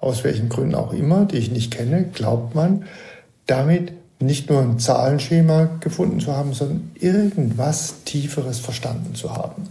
aus 0.00 0.24
welchen 0.24 0.48
Gründen 0.48 0.76
auch 0.76 0.92
immer, 0.92 1.26
die 1.26 1.36
ich 1.36 1.50
nicht 1.50 1.72
kenne, 1.72 2.04
glaubt 2.04 2.54
man, 2.54 2.84
damit 3.46 3.92
nicht 4.20 4.50
nur 4.50 4.60
ein 4.60 4.78
Zahlenschema 4.78 5.70
gefunden 5.80 6.20
zu 6.20 6.36
haben, 6.36 6.52
sondern 6.52 6.90
irgendwas 6.94 8.04
Tieferes 8.04 8.58
verstanden 8.58 9.14
zu 9.14 9.34
haben. 9.34 9.68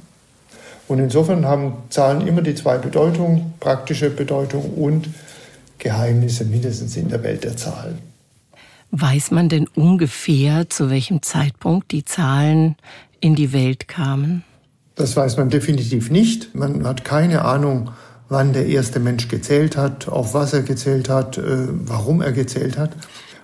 Und 0.87 0.97
insofern 0.97 1.45
haben 1.45 1.73
Zahlen 1.89 2.25
immer 2.25 2.41
die 2.41 2.55
zwei 2.55 2.79
Bedeutungen, 2.79 3.53
praktische 3.59 4.09
Bedeutung 4.09 4.73
und 4.73 5.09
Geheimnisse 5.77 6.45
mindestens 6.45 6.97
in 6.97 7.09
der 7.09 7.23
Welt 7.23 7.43
der 7.43 7.55
Zahlen. 7.55 7.99
Weiß 8.91 9.29
man 9.29 9.49
denn 9.49 9.67
ungefähr, 9.75 10.67
zu 10.69 10.89
welchem 10.89 11.21
Zeitpunkt 11.21 11.91
die 11.91 12.05
Zahlen 12.05 12.75
in 13.19 13.35
die 13.35 13.53
Welt 13.53 13.87
kamen? 13.87 14.43
Das 14.95 15.15
weiß 15.15 15.37
man 15.37 15.51
definitiv 15.51 16.09
nicht. 16.09 16.55
Man 16.55 16.85
hat 16.87 17.05
keine 17.05 17.45
Ahnung, 17.45 17.91
wann 18.27 18.53
der 18.53 18.65
erste 18.65 18.99
Mensch 18.99 19.27
gezählt 19.27 19.77
hat, 19.77 20.07
auf 20.07 20.33
was 20.33 20.53
er 20.53 20.63
gezählt 20.63 21.07
hat, 21.07 21.37
äh, 21.37 21.67
warum 21.69 22.21
er 22.21 22.31
gezählt 22.31 22.77
hat. 22.77 22.91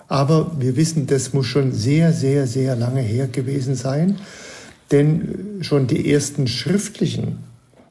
Aber 0.08 0.52
wir 0.58 0.76
wissen, 0.76 1.06
das 1.06 1.32
muss 1.32 1.46
schon 1.46 1.72
sehr, 1.72 2.12
sehr, 2.12 2.46
sehr 2.46 2.76
lange 2.76 3.00
her 3.00 3.26
gewesen 3.26 3.74
sein. 3.74 4.18
Denn 4.92 5.58
schon 5.62 5.86
die 5.86 6.12
ersten 6.12 6.46
schriftlichen 6.46 7.38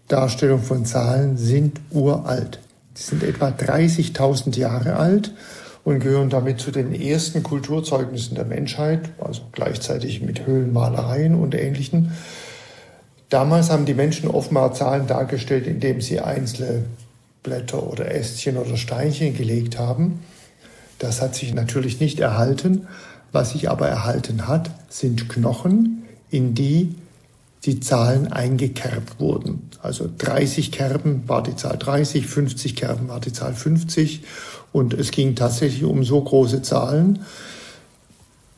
Darstellungen 0.08 0.64
von 0.64 0.86
Zahlen 0.86 1.38
sind 1.38 1.82
uralt. 1.92 2.60
Sie 2.94 3.04
sind 3.04 3.24
etwa 3.24 3.50
30.000 3.50 4.58
Jahre 4.58 4.96
alt 4.96 5.34
und 5.84 6.00
gehören 6.00 6.30
damit 6.30 6.60
zu 6.60 6.72
den 6.72 6.94
ersten 6.94 7.44
Kulturzeugnissen 7.44 8.36
der 8.36 8.46
Menschheit, 8.46 9.10
also 9.20 9.42
gleichzeitig 9.52 10.22
mit 10.22 10.46
Höhlenmalereien 10.46 11.36
und 11.36 11.54
Ähnlichem. 11.54 12.12
Damals 13.30 13.70
haben 13.70 13.86
die 13.86 13.94
Menschen 13.94 14.30
offenbar 14.30 14.74
Zahlen 14.74 15.08
dargestellt, 15.08 15.68
indem 15.68 16.00
sie 16.00 16.22
einzelne 16.22 16.86
Blätter 17.44 17.84
oder 17.84 18.10
Ästchen 18.10 18.58
oder 18.58 18.78
Steinchen 18.78 19.36
gelegt 19.36 19.78
haben. 19.78 20.22
Das 21.00 21.22
hat 21.22 21.36
sich 21.36 21.54
natürlich 21.54 22.00
nicht 22.00 22.20
erhalten. 22.20 22.88
Was 23.32 23.52
sich 23.52 23.70
aber 23.70 23.88
erhalten 23.88 24.48
hat, 24.48 24.72
sind 24.90 25.28
Knochen, 25.28 26.04
in 26.30 26.56
die 26.56 26.96
die 27.66 27.80
Zahlen 27.80 28.32
eingekerbt 28.32 29.20
wurden. 29.20 29.70
Also 29.82 30.10
30 30.18 30.72
Kerben 30.72 31.24
war 31.28 31.42
die 31.44 31.56
Zahl 31.56 31.78
30, 31.78 32.28
50 32.28 32.76
Kerben 32.76 33.08
war 33.08 33.20
die 33.20 33.34
Zahl 33.34 33.54
50 33.54 34.22
und 34.72 34.94
es 34.94 35.12
ging 35.12 35.36
tatsächlich 35.36 35.84
um 35.84 36.04
so 36.04 36.22
große 36.22 36.62
Zahlen. 36.62 37.20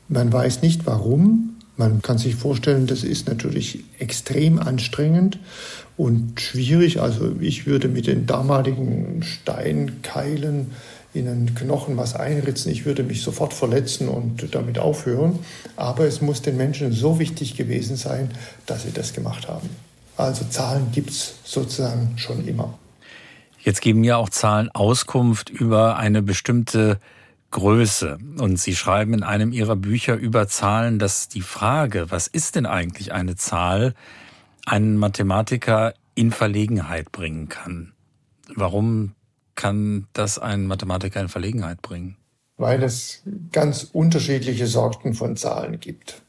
Man 0.10 0.32
weiß 0.32 0.62
nicht 0.62 0.86
warum. 0.86 1.56
Man 1.78 2.02
kann 2.02 2.18
sich 2.18 2.36
vorstellen, 2.36 2.88
das 2.88 3.04
ist 3.04 3.28
natürlich 3.28 3.84
extrem 4.00 4.60
anstrengend 4.60 5.38
und 5.96 6.42
schwierig. 6.42 7.02
Also 7.02 7.36
ich 7.40 7.68
würde 7.68 7.88
mit 7.88 8.08
den 8.08 8.26
damaligen 8.26 9.22
Steinkeilen 9.22 10.72
in 11.14 11.28
einen 11.28 11.56
Knochen 11.56 11.98
was 11.98 12.16
einritzen. 12.16 12.70
Ich 12.70 12.86
würde 12.86 13.04
mich 13.04 13.22
sofort 13.22 13.54
verletzen 13.54 14.08
und 14.08 14.54
damit 14.54 14.80
aufhören. 14.80 15.40
Aber 15.76 16.06
es 16.06 16.22
muss 16.22 16.42
den 16.42 16.58
Menschen 16.58 16.92
so 16.92 17.20
wichtig 17.20 17.56
gewesen 17.56 17.96
sein, 17.96 18.32
dass 18.66 18.84
sie 18.84 18.92
das 18.92 19.14
gemacht 19.14 19.48
haben. 19.48 19.70
Also 20.16 20.46
Zahlen 20.46 20.92
gibt 20.92 21.12
es 21.12 21.36
sozusagen 21.44 22.18
schon 22.18 22.48
immer. 22.48 22.78
Jetzt 23.60 23.82
geben 23.82 24.04
ja 24.04 24.18
auch 24.18 24.30
Zahlen 24.30 24.70
Auskunft 24.70 25.50
über 25.50 25.98
eine 25.98 26.22
bestimmte 26.22 27.00
Größe. 27.52 28.18
Und 28.38 28.60
Sie 28.60 28.76
schreiben 28.76 29.14
in 29.14 29.24
einem 29.24 29.52
Ihrer 29.52 29.76
Bücher 29.76 30.16
über 30.16 30.48
Zahlen, 30.48 31.00
dass 31.00 31.28
die 31.28 31.42
Frage, 31.42 32.10
was 32.10 32.28
ist 32.28 32.56
denn 32.56 32.66
eigentlich 32.66 33.14
eine 33.14 33.36
Zahl, 33.36 33.94
einen 34.66 34.98
Mathematiker 34.98 35.94
in 36.16 36.32
Verlegenheit 36.32 37.12
bringen 37.12 37.48
kann. 37.48 37.94
Warum 38.56 39.14
kann 39.58 40.08
das 40.14 40.40
einen 40.40 40.68
Mathematiker 40.68 41.20
in 41.20 41.28
Verlegenheit 41.28 41.82
bringen? 41.82 42.16
Weil 42.56 42.82
es 42.84 43.24
ganz 43.52 43.90
unterschiedliche 43.92 44.68
Sorten 44.68 45.14
von 45.14 45.36
Zahlen 45.36 45.82
gibt. 45.82 46.22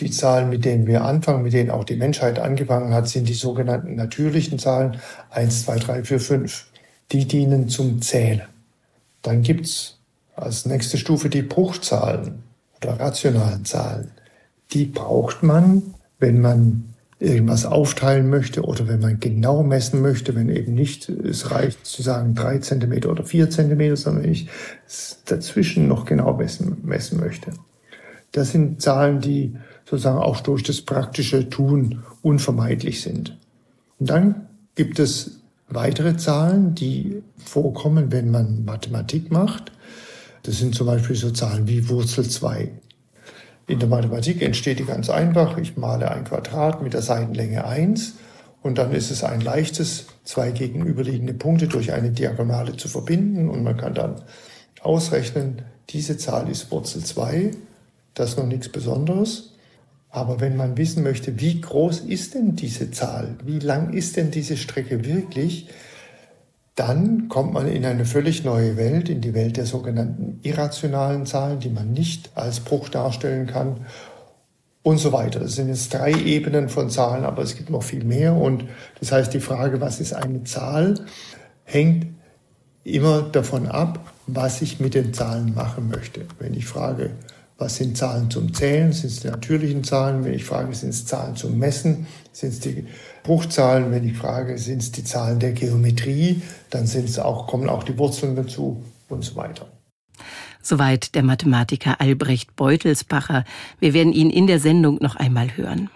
Die 0.00 0.10
Zahlen, 0.10 0.50
mit 0.50 0.64
denen 0.64 0.86
wir 0.86 1.04
anfangen, 1.04 1.42
mit 1.42 1.54
denen 1.54 1.70
auch 1.70 1.84
die 1.84 1.96
Menschheit 1.96 2.38
angefangen 2.38 2.92
hat, 2.92 3.08
sind 3.08 3.28
die 3.28 3.34
sogenannten 3.34 3.94
natürlichen 3.94 4.58
Zahlen 4.58 4.98
1, 5.30 5.64
2, 5.64 5.78
3, 5.78 6.04
4, 6.04 6.20
5. 6.20 6.66
Die 7.12 7.26
dienen 7.26 7.68
zum 7.68 8.02
Zählen. 8.02 8.42
Dann 9.22 9.42
gibt's 9.42 9.98
als 10.34 10.66
nächste 10.66 10.98
Stufe 10.98 11.28
die 11.28 11.42
Bruchzahlen 11.42 12.42
oder 12.78 12.98
rationalen 12.98 13.64
Zahlen. 13.64 14.10
Die 14.72 14.86
braucht 14.86 15.42
man, 15.42 15.94
wenn 16.18 16.40
man 16.40 16.91
irgendwas 17.22 17.66
aufteilen 17.66 18.28
möchte 18.28 18.62
oder 18.62 18.88
wenn 18.88 19.00
man 19.00 19.20
genau 19.20 19.62
messen 19.62 20.02
möchte, 20.02 20.34
wenn 20.34 20.48
eben 20.48 20.74
nicht 20.74 21.08
es 21.08 21.52
reicht 21.52 21.86
zu 21.86 22.02
sagen 22.02 22.34
drei 22.34 22.58
Zentimeter 22.58 23.10
oder 23.10 23.24
vier 23.24 23.48
Zentimeter, 23.48 23.96
sondern 23.96 24.24
ich 24.24 24.48
dazwischen 25.26 25.86
noch 25.86 26.04
genau 26.04 26.36
messen, 26.36 26.78
messen 26.82 27.20
möchte. 27.20 27.52
Das 28.32 28.50
sind 28.50 28.82
Zahlen, 28.82 29.20
die 29.20 29.54
sozusagen 29.84 30.18
auch 30.18 30.40
durch 30.40 30.64
das 30.64 30.80
praktische 30.80 31.48
Tun 31.48 32.02
unvermeidlich 32.22 33.02
sind. 33.02 33.38
Und 34.00 34.10
dann 34.10 34.48
gibt 34.74 34.98
es 34.98 35.42
weitere 35.68 36.16
Zahlen, 36.16 36.74
die 36.74 37.22
vorkommen, 37.44 38.10
wenn 38.10 38.30
man 38.30 38.64
Mathematik 38.64 39.30
macht. 39.30 39.70
Das 40.42 40.58
sind 40.58 40.74
zum 40.74 40.88
Beispiel 40.88 41.14
so 41.14 41.30
Zahlen 41.30 41.68
wie 41.68 41.88
Wurzel 41.88 42.28
2. 42.28 42.68
In 43.66 43.78
der 43.78 43.88
Mathematik 43.88 44.42
entsteht 44.42 44.78
die 44.80 44.84
ganz 44.84 45.08
einfach. 45.08 45.56
Ich 45.56 45.76
male 45.76 46.10
ein 46.10 46.24
Quadrat 46.24 46.82
mit 46.82 46.94
der 46.94 47.02
Seitenlänge 47.02 47.64
1 47.64 48.14
und 48.62 48.78
dann 48.78 48.92
ist 48.92 49.10
es 49.10 49.24
ein 49.24 49.40
leichtes, 49.40 50.06
zwei 50.24 50.50
gegenüberliegende 50.50 51.34
Punkte 51.34 51.68
durch 51.68 51.92
eine 51.92 52.10
Diagonale 52.10 52.76
zu 52.76 52.88
verbinden 52.88 53.48
und 53.48 53.62
man 53.62 53.76
kann 53.76 53.94
dann 53.94 54.22
ausrechnen, 54.80 55.62
diese 55.90 56.16
Zahl 56.16 56.48
ist 56.48 56.70
Wurzel 56.70 57.04
2. 57.04 57.52
Das 58.14 58.30
ist 58.30 58.38
noch 58.38 58.46
nichts 58.46 58.68
Besonderes. 58.68 59.54
Aber 60.10 60.40
wenn 60.40 60.56
man 60.56 60.76
wissen 60.76 61.02
möchte, 61.02 61.40
wie 61.40 61.60
groß 61.60 62.00
ist 62.00 62.34
denn 62.34 62.54
diese 62.54 62.90
Zahl, 62.90 63.36
wie 63.44 63.58
lang 63.58 63.94
ist 63.94 64.16
denn 64.16 64.30
diese 64.30 64.58
Strecke 64.58 65.04
wirklich, 65.06 65.68
dann 66.74 67.28
kommt 67.28 67.52
man 67.52 67.68
in 67.68 67.84
eine 67.84 68.04
völlig 68.04 68.44
neue 68.44 68.76
Welt, 68.76 69.08
in 69.08 69.20
die 69.20 69.34
Welt 69.34 69.56
der 69.56 69.66
sogenannten 69.66 70.40
irrationalen 70.42 71.26
Zahlen, 71.26 71.60
die 71.60 71.68
man 71.68 71.92
nicht 71.92 72.30
als 72.34 72.60
Bruch 72.60 72.88
darstellen 72.88 73.46
kann 73.46 73.86
und 74.82 74.98
so 74.98 75.12
weiter. 75.12 75.40
Das 75.40 75.54
sind 75.54 75.68
jetzt 75.68 75.92
drei 75.92 76.12
Ebenen 76.12 76.68
von 76.68 76.88
Zahlen, 76.88 77.24
aber 77.24 77.42
es 77.42 77.56
gibt 77.56 77.70
noch 77.70 77.82
viel 77.82 78.04
mehr. 78.04 78.34
Und 78.34 78.64
das 79.00 79.12
heißt, 79.12 79.34
die 79.34 79.40
Frage, 79.40 79.80
was 79.80 80.00
ist 80.00 80.14
eine 80.14 80.44
Zahl, 80.44 80.94
hängt 81.64 82.06
immer 82.84 83.22
davon 83.22 83.68
ab, 83.68 84.12
was 84.26 84.62
ich 84.62 84.80
mit 84.80 84.94
den 84.94 85.12
Zahlen 85.12 85.54
machen 85.54 85.88
möchte. 85.88 86.26
Wenn 86.38 86.54
ich 86.54 86.66
frage, 86.66 87.10
was 87.62 87.76
sind 87.76 87.96
Zahlen 87.96 88.28
zum 88.28 88.52
Zählen, 88.52 88.92
sind 88.92 89.10
es 89.10 89.20
die 89.20 89.28
natürlichen 89.28 89.84
Zahlen. 89.84 90.24
Wenn 90.24 90.34
ich 90.34 90.44
frage, 90.44 90.74
sind 90.74 90.88
es 90.88 91.06
Zahlen 91.06 91.36
zum 91.36 91.58
Messen, 91.58 92.08
sind 92.32 92.48
es 92.50 92.60
die 92.60 92.86
Bruchzahlen. 93.22 93.92
Wenn 93.92 94.06
ich 94.06 94.16
frage, 94.16 94.58
sind 94.58 94.82
es 94.82 94.90
die 94.90 95.04
Zahlen 95.04 95.38
der 95.38 95.52
Geometrie, 95.52 96.42
dann 96.70 96.86
sind 96.86 97.08
es 97.08 97.20
auch, 97.20 97.46
kommen 97.46 97.68
auch 97.68 97.84
die 97.84 97.96
Wurzeln 97.96 98.34
dazu 98.34 98.84
und 99.08 99.24
so 99.24 99.36
weiter. 99.36 99.68
Soweit 100.60 101.14
der 101.14 101.22
Mathematiker 101.22 102.00
Albrecht 102.00 102.56
Beutelsbacher. 102.56 103.44
Wir 103.78 103.94
werden 103.94 104.12
ihn 104.12 104.30
in 104.30 104.46
der 104.46 104.58
Sendung 104.58 104.98
noch 105.00 105.16
einmal 105.16 105.56
hören. 105.56 105.88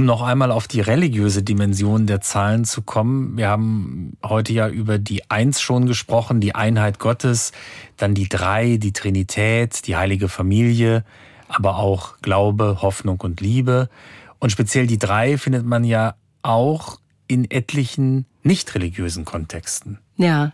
Um 0.00 0.06
noch 0.06 0.22
einmal 0.22 0.50
auf 0.50 0.66
die 0.66 0.80
religiöse 0.80 1.42
Dimension 1.42 2.06
der 2.06 2.22
Zahlen 2.22 2.64
zu 2.64 2.80
kommen, 2.80 3.36
wir 3.36 3.48
haben 3.48 4.16
heute 4.24 4.54
ja 4.54 4.66
über 4.66 4.96
die 4.96 5.30
Eins 5.30 5.60
schon 5.60 5.84
gesprochen, 5.84 6.40
die 6.40 6.54
Einheit 6.54 6.98
Gottes, 6.98 7.52
dann 7.98 8.14
die 8.14 8.26
Drei, 8.26 8.78
die 8.78 8.94
Trinität, 8.94 9.86
die 9.86 9.96
heilige 9.96 10.30
Familie, 10.30 11.04
aber 11.48 11.76
auch 11.76 12.16
Glaube, 12.22 12.78
Hoffnung 12.80 13.20
und 13.20 13.42
Liebe. 13.42 13.90
Und 14.38 14.48
speziell 14.48 14.86
die 14.86 14.98
Drei 14.98 15.36
findet 15.36 15.66
man 15.66 15.84
ja 15.84 16.14
auch 16.40 16.98
in 17.26 17.50
etlichen 17.50 18.24
nicht 18.42 18.74
religiösen 18.74 19.26
Kontexten. 19.26 19.98
Ja, 20.20 20.52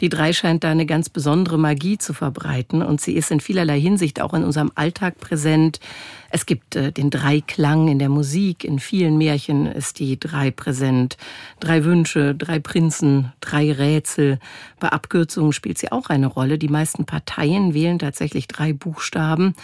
die 0.00 0.10
drei 0.10 0.34
scheint 0.34 0.62
da 0.62 0.70
eine 0.70 0.84
ganz 0.84 1.08
besondere 1.08 1.58
Magie 1.58 1.96
zu 1.96 2.12
verbreiten 2.12 2.82
und 2.82 3.00
sie 3.00 3.14
ist 3.14 3.30
in 3.30 3.40
vielerlei 3.40 3.80
Hinsicht 3.80 4.20
auch 4.20 4.34
in 4.34 4.44
unserem 4.44 4.70
Alltag 4.74 5.18
präsent. 5.18 5.80
Es 6.28 6.44
gibt 6.44 6.76
äh, 6.76 6.92
den 6.92 7.08
Dreiklang 7.08 7.88
in 7.88 7.98
der 7.98 8.10
Musik, 8.10 8.62
in 8.62 8.78
vielen 8.78 9.16
Märchen 9.16 9.64
ist 9.64 10.00
die 10.00 10.20
Drei 10.20 10.50
präsent. 10.50 11.16
Drei 11.60 11.84
Wünsche, 11.84 12.34
drei 12.34 12.58
Prinzen, 12.58 13.32
drei 13.40 13.72
Rätsel. 13.72 14.38
Bei 14.80 14.90
Abkürzungen 14.90 15.54
spielt 15.54 15.78
sie 15.78 15.92
auch 15.92 16.10
eine 16.10 16.26
Rolle. 16.26 16.58
Die 16.58 16.68
meisten 16.68 17.06
Parteien 17.06 17.72
wählen 17.72 17.98
tatsächlich 17.98 18.48
drei 18.48 18.74
Buchstaben. 18.74 19.54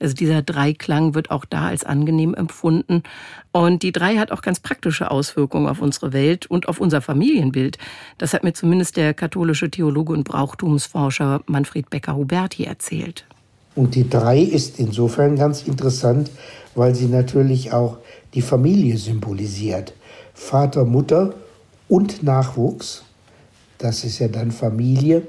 Also 0.00 0.14
dieser 0.14 0.42
Dreiklang 0.42 1.14
wird 1.14 1.30
auch 1.30 1.44
da 1.44 1.68
als 1.68 1.84
angenehm 1.84 2.34
empfunden. 2.34 3.02
Und 3.52 3.82
die 3.82 3.92
Drei 3.92 4.16
hat 4.16 4.32
auch 4.32 4.42
ganz 4.42 4.58
praktische 4.58 5.10
Auswirkungen 5.10 5.68
auf 5.68 5.82
unsere 5.82 6.12
Welt 6.12 6.46
und 6.46 6.68
auf 6.68 6.80
unser 6.80 7.02
Familienbild. 7.02 7.78
Das 8.18 8.32
hat 8.32 8.42
mir 8.42 8.54
zumindest 8.54 8.96
der 8.96 9.12
katholische 9.12 9.70
Theologe 9.70 10.12
und 10.14 10.24
Brauchtumsforscher 10.24 11.42
Manfred 11.46 11.90
Becker-Huberti 11.90 12.64
erzählt. 12.64 13.26
Und 13.74 13.94
die 13.94 14.08
drei 14.08 14.40
ist 14.40 14.80
insofern 14.80 15.36
ganz 15.36 15.62
interessant, 15.62 16.30
weil 16.74 16.94
sie 16.94 17.06
natürlich 17.06 17.72
auch 17.72 17.98
die 18.34 18.42
Familie 18.42 18.96
symbolisiert. 18.96 19.92
Vater, 20.34 20.84
Mutter 20.84 21.34
und 21.88 22.22
Nachwuchs. 22.22 23.04
Das 23.78 24.04
ist 24.04 24.18
ja 24.18 24.28
dann 24.28 24.50
Familie 24.50 25.22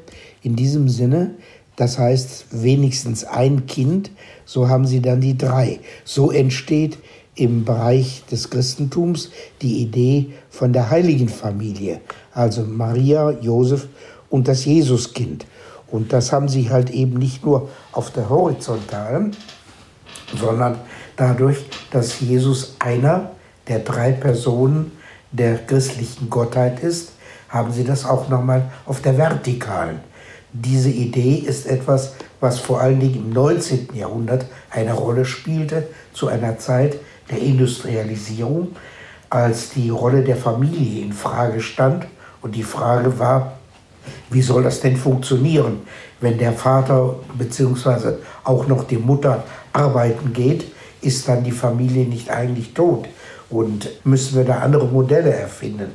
in 0.44 0.56
diesem 0.56 0.90
Sinne. 0.90 1.36
Das 1.76 1.98
heißt 1.98 2.48
wenigstens 2.52 3.24
ein 3.24 3.66
Kind. 3.66 4.12
So 4.46 4.70
haben 4.70 4.86
sie 4.86 5.02
dann 5.02 5.22
die 5.22 5.38
drei. 5.38 5.80
So 6.04 6.32
entsteht 6.32 6.98
im 7.36 7.64
Bereich 7.66 8.24
des 8.30 8.50
Christentums 8.50 9.32
die 9.62 9.82
Idee 9.82 10.34
von 10.50 10.74
der 10.74 10.90
heiligen 10.90 11.30
Familie, 11.30 12.02
also 12.34 12.64
Maria, 12.64 13.32
Josef 13.32 13.88
und 14.30 14.48
das 14.48 14.66
Jesuskind. 14.66 15.46
Und 15.88 16.14
das 16.14 16.32
haben 16.32 16.50
sie 16.50 16.70
halt 16.70 16.90
eben 16.90 17.18
nicht 17.18 17.46
nur 17.46 17.70
auf 17.92 18.12
der 18.12 18.30
horizontalen, 18.30 19.36
sondern 20.38 20.78
dadurch, 21.16 21.58
dass 21.92 22.20
Jesus 22.20 22.76
einer 22.80 23.32
der 23.68 23.80
drei 23.80 24.12
Personen 24.12 24.92
der 25.32 25.58
christlichen 25.58 26.30
Gottheit 26.30 26.82
ist, 26.82 27.14
haben 27.50 27.72
sie 27.72 27.84
das 27.84 28.06
auch 28.06 28.30
nochmal 28.30 28.70
auf 28.86 29.02
der 29.02 29.18
Vertikalen. 29.18 30.00
Diese 30.54 30.90
Idee 30.90 31.36
ist 31.36 31.66
etwas, 31.66 32.16
was 32.42 32.60
vor 32.60 32.82
allen 32.82 33.00
Dingen 33.00 33.16
im 33.16 33.30
19. 33.30 33.90
Jahrhundert 33.94 34.46
eine 34.70 34.94
Rolle 34.94 35.24
spielte, 35.24 35.88
zu 36.14 36.28
einer 36.28 36.60
Zeit 36.60 36.98
der 37.30 37.40
Industrialisierung, 37.40 38.76
als 39.30 39.70
die 39.70 39.90
Rolle 39.90 40.24
der 40.24 40.36
Familie 40.36 41.04
in 41.04 41.14
Frage 41.14 41.62
stand 41.62 42.06
und 42.42 42.56
die 42.56 42.64
Frage 42.64 43.18
war, 43.18 43.54
wie 44.30 44.42
soll 44.42 44.64
das 44.64 44.82
denn 44.82 44.98
funktionieren, 44.98 45.82
wenn 46.20 46.38
der 46.38 46.52
Vater 46.52 47.16
bzw. 47.38 48.16
auch 48.44 48.68
noch 48.68 48.84
die 48.84 48.98
Mutter 48.98 49.44
arbeiten 49.72 50.34
geht, 50.34 50.66
ist 51.02 51.30
dann 51.30 51.46
die 51.46 51.52
Familie 51.52 52.06
nicht 52.06 52.30
eigentlich 52.30 52.74
tot 52.74 53.08
und 53.50 53.90
müssen 54.04 54.38
wir 54.38 54.44
da 54.44 54.60
andere 54.60 54.88
Modelle 54.88 55.34
erfinden. 55.34 55.92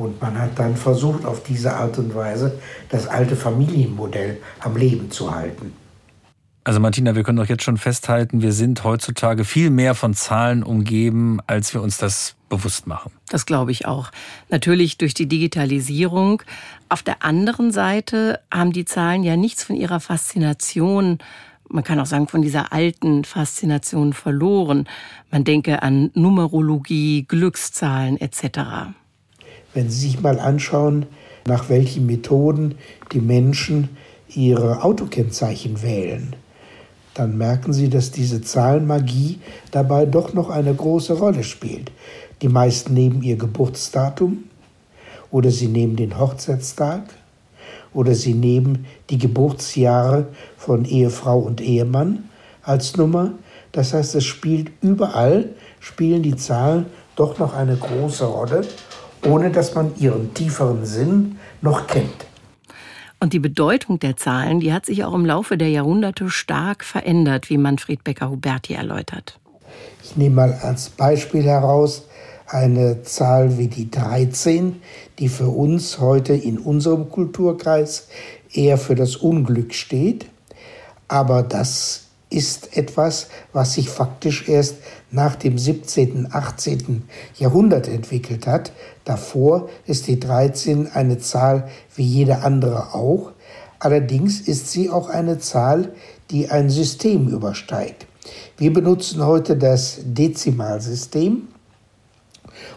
Und 0.00 0.22
man 0.22 0.38
hat 0.40 0.58
dann 0.58 0.76
versucht, 0.76 1.26
auf 1.26 1.42
diese 1.42 1.74
Art 1.74 1.98
und 1.98 2.14
Weise 2.14 2.58
das 2.88 3.06
alte 3.06 3.36
Familienmodell 3.36 4.38
am 4.60 4.74
Leben 4.74 5.10
zu 5.10 5.34
halten. 5.34 5.74
Also 6.64 6.80
Martina, 6.80 7.14
wir 7.14 7.22
können 7.22 7.36
doch 7.36 7.48
jetzt 7.50 7.64
schon 7.64 7.76
festhalten, 7.76 8.40
wir 8.40 8.52
sind 8.52 8.82
heutzutage 8.82 9.44
viel 9.44 9.68
mehr 9.68 9.94
von 9.94 10.14
Zahlen 10.14 10.62
umgeben, 10.62 11.40
als 11.46 11.74
wir 11.74 11.82
uns 11.82 11.98
das 11.98 12.34
bewusst 12.48 12.86
machen. 12.86 13.12
Das 13.28 13.44
glaube 13.44 13.72
ich 13.72 13.84
auch. 13.84 14.10
Natürlich 14.48 14.96
durch 14.96 15.12
die 15.12 15.26
Digitalisierung. 15.26 16.42
Auf 16.88 17.02
der 17.02 17.22
anderen 17.22 17.70
Seite 17.70 18.40
haben 18.50 18.72
die 18.72 18.86
Zahlen 18.86 19.22
ja 19.22 19.36
nichts 19.36 19.64
von 19.64 19.76
ihrer 19.76 20.00
Faszination, 20.00 21.18
man 21.68 21.84
kann 21.84 22.00
auch 22.00 22.06
sagen, 22.06 22.26
von 22.26 22.40
dieser 22.40 22.72
alten 22.72 23.24
Faszination 23.24 24.14
verloren. 24.14 24.88
Man 25.30 25.44
denke 25.44 25.82
an 25.82 26.10
Numerologie, 26.14 27.26
Glückszahlen 27.28 28.18
etc. 28.18 28.94
Wenn 29.74 29.90
Sie 29.90 30.00
sich 30.00 30.20
mal 30.20 30.40
anschauen, 30.40 31.06
nach 31.46 31.68
welchen 31.68 32.06
Methoden 32.06 32.74
die 33.12 33.20
Menschen 33.20 33.90
ihre 34.28 34.82
Autokennzeichen 34.82 35.82
wählen, 35.82 36.34
dann 37.14 37.36
merken 37.36 37.72
Sie, 37.72 37.88
dass 37.88 38.10
diese 38.10 38.40
Zahlenmagie 38.40 39.40
dabei 39.70 40.06
doch 40.06 40.32
noch 40.32 40.50
eine 40.50 40.74
große 40.74 41.14
Rolle 41.14 41.44
spielt. 41.44 41.90
Die 42.42 42.48
meisten 42.48 42.94
nehmen 42.94 43.22
ihr 43.22 43.36
Geburtsdatum 43.36 44.44
oder 45.30 45.50
sie 45.50 45.68
nehmen 45.68 45.96
den 45.96 46.18
Hochzeitstag 46.18 47.02
oder 47.92 48.14
sie 48.14 48.34
nehmen 48.34 48.86
die 49.10 49.18
Geburtsjahre 49.18 50.28
von 50.56 50.84
Ehefrau 50.84 51.38
und 51.38 51.60
Ehemann 51.60 52.30
als 52.62 52.96
Nummer. 52.96 53.32
Das 53.72 53.92
heißt, 53.92 54.14
es 54.14 54.24
spielt 54.24 54.70
überall, 54.80 55.50
spielen 55.80 56.22
die 56.22 56.36
Zahlen 56.36 56.86
doch 57.14 57.38
noch 57.38 57.54
eine 57.54 57.76
große 57.76 58.24
Rolle, 58.24 58.62
ohne 59.24 59.50
dass 59.50 59.74
man 59.74 59.92
ihren 59.98 60.34
tieferen 60.34 60.84
Sinn 60.84 61.38
noch 61.62 61.86
kennt. 61.86 62.26
Und 63.18 63.34
die 63.34 63.38
Bedeutung 63.38 63.98
der 63.98 64.16
Zahlen, 64.16 64.60
die 64.60 64.72
hat 64.72 64.86
sich 64.86 65.04
auch 65.04 65.14
im 65.14 65.26
Laufe 65.26 65.58
der 65.58 65.68
Jahrhunderte 65.68 66.30
stark 66.30 66.84
verändert, 66.84 67.50
wie 67.50 67.58
Manfred 67.58 68.02
Becker-Huberti 68.02 68.72
erläutert. 68.72 69.38
Ich 70.02 70.16
nehme 70.16 70.36
mal 70.36 70.58
als 70.62 70.88
Beispiel 70.88 71.42
heraus 71.44 72.06
eine 72.46 73.02
Zahl 73.02 73.58
wie 73.58 73.68
die 73.68 73.90
13, 73.90 74.80
die 75.18 75.28
für 75.28 75.48
uns 75.48 76.00
heute 76.00 76.32
in 76.32 76.58
unserem 76.58 77.10
Kulturkreis 77.10 78.08
eher 78.52 78.78
für 78.78 78.94
das 78.94 79.16
Unglück 79.16 79.74
steht. 79.74 80.26
Aber 81.06 81.42
das 81.42 82.09
ist 82.30 82.76
etwas, 82.76 83.28
was 83.52 83.74
sich 83.74 83.90
faktisch 83.90 84.48
erst 84.48 84.76
nach 85.10 85.34
dem 85.34 85.58
17., 85.58 86.28
18. 86.32 87.02
Jahrhundert 87.36 87.88
entwickelt 87.88 88.46
hat. 88.46 88.72
Davor 89.04 89.68
ist 89.84 90.06
die 90.06 90.20
13 90.20 90.92
eine 90.92 91.18
Zahl 91.18 91.68
wie 91.96 92.04
jede 92.04 92.38
andere 92.42 92.94
auch. 92.94 93.32
Allerdings 93.80 94.40
ist 94.40 94.70
sie 94.70 94.90
auch 94.90 95.08
eine 95.08 95.38
Zahl, 95.38 95.92
die 96.30 96.48
ein 96.48 96.70
System 96.70 97.28
übersteigt. 97.28 98.06
Wir 98.56 98.72
benutzen 98.72 99.24
heute 99.24 99.56
das 99.56 99.98
Dezimalsystem 100.04 101.48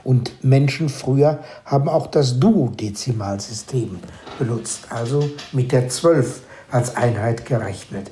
und 0.04 0.43
Menschen 0.43 0.89
früher 0.89 1.39
haben 1.65 1.89
auch 1.89 2.08
das 2.08 2.39
Duodezimalsystem 2.39 3.99
benutzt, 4.39 4.88
also 4.89 5.30
mit 5.51 5.71
der 5.71 5.89
12 5.89 6.41
als 6.71 6.95
Einheit 6.95 7.45
gerechnet. 7.45 8.10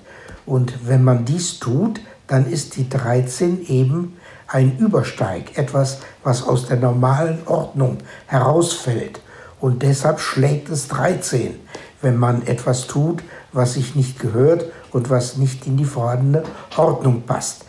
Und 0.52 0.86
wenn 0.86 1.02
man 1.02 1.24
dies 1.24 1.60
tut, 1.60 2.02
dann 2.28 2.46
ist 2.46 2.76
die 2.76 2.90
13 2.90 3.68
eben 3.70 4.18
ein 4.48 4.78
Übersteig, 4.80 5.58
etwas, 5.58 6.00
was 6.26 6.44
aus 6.44 6.68
der 6.68 6.76
normalen 6.76 7.40
Ordnung 7.46 8.00
herausfällt. 8.28 9.22
Und 9.62 9.82
deshalb 9.82 10.20
schlägt 10.20 10.68
es 10.68 10.90
13, 10.90 11.56
wenn 12.02 12.18
man 12.18 12.46
etwas 12.48 12.88
tut, 12.88 13.24
was 13.54 13.76
sich 13.76 13.96
nicht 13.96 14.20
gehört 14.20 14.66
und 14.92 15.10
was 15.10 15.38
nicht 15.38 15.68
in 15.68 15.78
die 15.78 15.86
vorhandene 15.86 16.44
Ordnung 16.76 17.22
passt. 17.22 17.64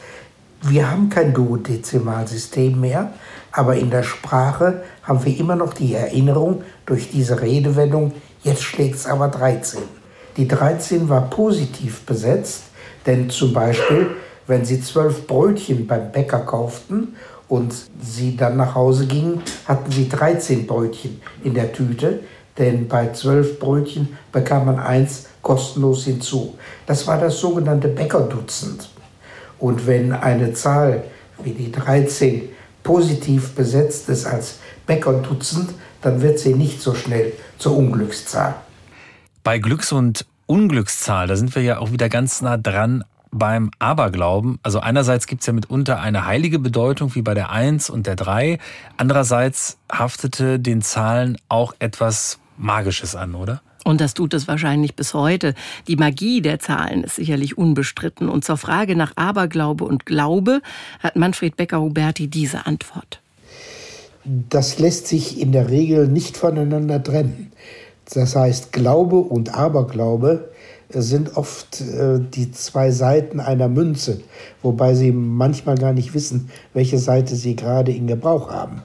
Wir 0.63 0.91
haben 0.91 1.09
kein 1.09 1.35
Duodezimalsystem 1.35 2.81
mehr, 2.81 3.13
aber 3.53 3.77
in 3.77 3.91
der 3.91 4.03
Sprache 4.03 4.83
haben 5.05 5.25
wir 5.25 5.39
immer 5.39 5.55
noch 5.55 5.73
die 5.73 5.95
Erinnerung 5.95 6.65
durch 6.85 7.13
diese 7.13 7.43
Redewendung, 7.43 8.11
jetzt 8.43 8.65
schlägt 8.65 8.97
es 8.97 9.07
aber 9.07 9.29
13. 9.29 9.83
Die 10.37 10.49
13 10.49 11.09
war 11.09 11.31
positiv 11.31 12.05
besetzt, 12.07 12.72
denn 13.07 13.31
zum 13.31 13.53
Beispiel, 13.53 14.11
wenn 14.47 14.65
Sie 14.65 14.81
zwölf 14.81 15.27
Brötchen 15.27 15.87
beim 15.87 16.13
Bäcker 16.13 16.41
kauften 16.41 17.17
und 17.49 17.75
Sie 18.01 18.37
dann 18.37 18.57
nach 18.57 18.75
Hause 18.75 19.07
gingen, 19.07 19.43
hatten 19.67 19.91
Sie 19.91 20.09
13 20.09 20.67
Brötchen 20.67 21.21
in 21.45 21.55
der 21.55 21.73
Tüte, 21.73 22.21
denn 22.59 22.89
bei 22.89 23.13
zwölf 23.13 23.59
Brötchen 23.59 24.17
bekam 24.31 24.67
man 24.67 24.79
eins 24.79 25.27
kostenlos 25.43 26.05
hinzu. 26.05 26.57
Das 26.87 27.07
war 27.07 27.19
das 27.19 27.39
sogenannte 27.39 27.89
Bäckerdutzend. 27.89 28.91
Und 29.59 29.87
wenn 29.87 30.13
eine 30.13 30.53
Zahl 30.55 31.05
wie 31.43 31.53
die 31.53 31.73
13 31.73 32.49
positiv 32.83 33.55
besetzt 33.55 34.09
ist 34.09 34.27
als 34.27 34.59
Bäckerdutzend, 34.87 35.71
dann 36.03 36.21
wird 36.21 36.39
sie 36.39 36.55
nicht 36.55 36.81
so 36.81 36.95
schnell 36.95 37.33
zur 37.59 37.77
Unglückszahl. 37.77 38.57
Bei 39.45 39.59
Glücks- 39.59 39.93
und 39.93 40.27
Unglückszahl, 40.47 41.27
da 41.27 41.37
sind 41.37 41.55
wir 41.55 41.63
ja 41.63 41.79
auch 41.79 41.93
wieder 41.93 42.09
ganz 42.09 42.43
nah 42.43 42.57
dran 42.57 43.05
beim 43.31 43.71
Aberglauben. 43.79 44.59
Also 44.63 44.81
einerseits 44.81 45.27
gibt 45.27 45.41
es 45.41 45.47
ja 45.47 45.53
mitunter 45.53 46.01
eine 46.01 46.27
heilige 46.27 46.59
Bedeutung 46.59 47.15
wie 47.15 47.23
bei 47.23 47.35
der 47.35 47.51
1 47.51 47.91
und 47.91 48.07
der 48.07 48.17
3. 48.17 48.59
Andererseits 48.97 49.79
haftete 49.91 50.61
den 50.61 50.83
Zahlen 50.83 51.39
auch 51.49 51.75
etwas 51.79 52.39
Magisches 52.59 53.17
an, 53.17 53.35
oder? 53.35 53.63
Und 53.85 54.01
das 54.01 54.15
tut 54.15 54.33
es 54.35 54.47
wahrscheinlich 54.47 54.95
bis 54.95 55.13
heute. 55.13 55.55
Die 55.89 55.97
Magie 55.97 56.41
der 56.41 56.61
Zahlen 56.61 57.03
ist 57.03 57.17
sicherlich 57.17 57.59
unbestritten. 57.59 58.29
Und 58.29 58.45
zur 58.45 58.57
Frage 58.57 58.95
nach 58.95 59.13
Aberglaube 59.17 59.85
und 59.85 60.07
Glaube 60.07 60.61
hat 61.01 61.17
Manfred 61.17 61.57
Becker-Huberti 61.57 62.29
diese 62.29 62.67
Antwort. 62.67 63.21
Das 64.25 64.79
lässt 64.79 65.09
sich 65.09 65.41
in 65.41 65.51
der 65.51 65.69
Regel 65.69 66.07
nicht 66.07 66.37
voneinander 66.37 67.03
trennen. 67.03 67.51
Das 68.15 68.37
heißt, 68.37 68.73
Glaube 68.73 69.17
und 69.17 69.55
Aberglaube 69.55 70.51
sind 70.91 71.37
oft 71.37 71.81
äh, 71.81 72.21
die 72.21 72.53
zwei 72.53 72.91
Seiten 72.91 73.41
einer 73.41 73.69
Münze, 73.69 74.21
wobei 74.63 74.95
sie 74.95 75.13
manchmal 75.13 75.77
gar 75.77 75.93
nicht 75.93 76.13
wissen, 76.13 76.51
welche 76.75 76.99
Seite 76.99 77.37
sie 77.37 77.57
gerade 77.57 77.93
in 77.93 78.07
Gebrauch 78.07 78.51
haben. 78.51 78.83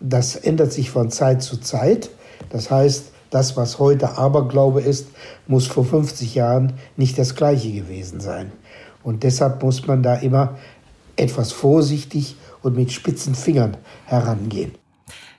Das 0.00 0.36
ändert 0.36 0.72
sich 0.72 0.90
von 0.90 1.10
Zeit 1.10 1.42
zu 1.42 1.56
Zeit. 1.56 2.10
Das 2.50 2.70
heißt, 2.70 3.10
das, 3.30 3.56
was 3.56 3.78
heute 3.78 4.16
Aberglaube 4.16 4.80
ist, 4.80 5.08
muss 5.46 5.66
vor 5.66 5.84
50 5.84 6.34
Jahren 6.34 6.74
nicht 6.96 7.18
das 7.18 7.34
gleiche 7.34 7.72
gewesen 7.72 8.20
sein. 8.20 8.52
Und 9.02 9.24
deshalb 9.24 9.62
muss 9.62 9.86
man 9.86 10.02
da 10.02 10.14
immer 10.14 10.58
etwas 11.16 11.52
vorsichtig 11.52 12.36
und 12.62 12.76
mit 12.76 12.92
spitzen 12.92 13.34
Fingern 13.34 13.76
herangehen. 14.06 14.79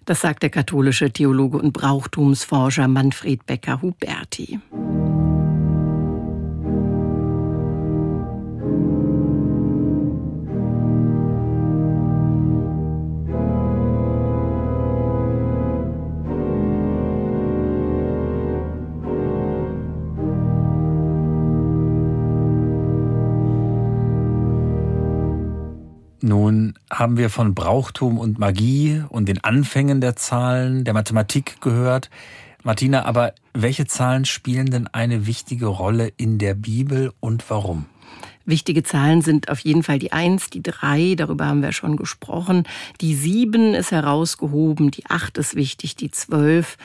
Das 0.05 0.21
sagt 0.21 0.43
der 0.43 0.49
katholische 0.49 1.11
Theologe 1.11 1.57
und 1.57 1.73
Brauchtumsforscher 1.73 2.87
Manfred 2.87 3.45
Becker-Huberti. 3.45 4.59
Haben 27.01 27.17
wir 27.17 27.31
von 27.31 27.55
Brauchtum 27.55 28.19
und 28.19 28.37
Magie 28.37 29.03
und 29.09 29.27
den 29.27 29.43
Anfängen 29.43 30.01
der 30.01 30.15
Zahlen, 30.15 30.83
der 30.83 30.93
Mathematik 30.93 31.59
gehört. 31.59 32.11
Martina, 32.61 33.05
aber 33.05 33.33
welche 33.55 33.87
Zahlen 33.87 34.23
spielen 34.23 34.67
denn 34.67 34.85
eine 34.85 35.25
wichtige 35.25 35.65
Rolle 35.65 36.13
in 36.17 36.37
der 36.37 36.53
Bibel 36.53 37.11
und 37.19 37.49
warum? 37.49 37.87
Wichtige 38.45 38.83
Zahlen 38.83 39.21
sind 39.21 39.49
auf 39.49 39.59
jeden 39.59 39.83
Fall 39.83 39.99
die 39.99 40.11
1, 40.11 40.49
die 40.49 40.63
3, 40.63 41.15
darüber 41.15 41.45
haben 41.45 41.61
wir 41.61 41.71
schon 41.71 41.95
gesprochen. 41.95 42.63
Die 42.99 43.15
7 43.15 43.73
ist 43.73 43.91
herausgehoben, 43.91 44.91
die 44.91 45.05
8 45.07 45.37
ist 45.37 45.55
wichtig, 45.55 45.95
die 45.95 46.11
12. 46.11 46.77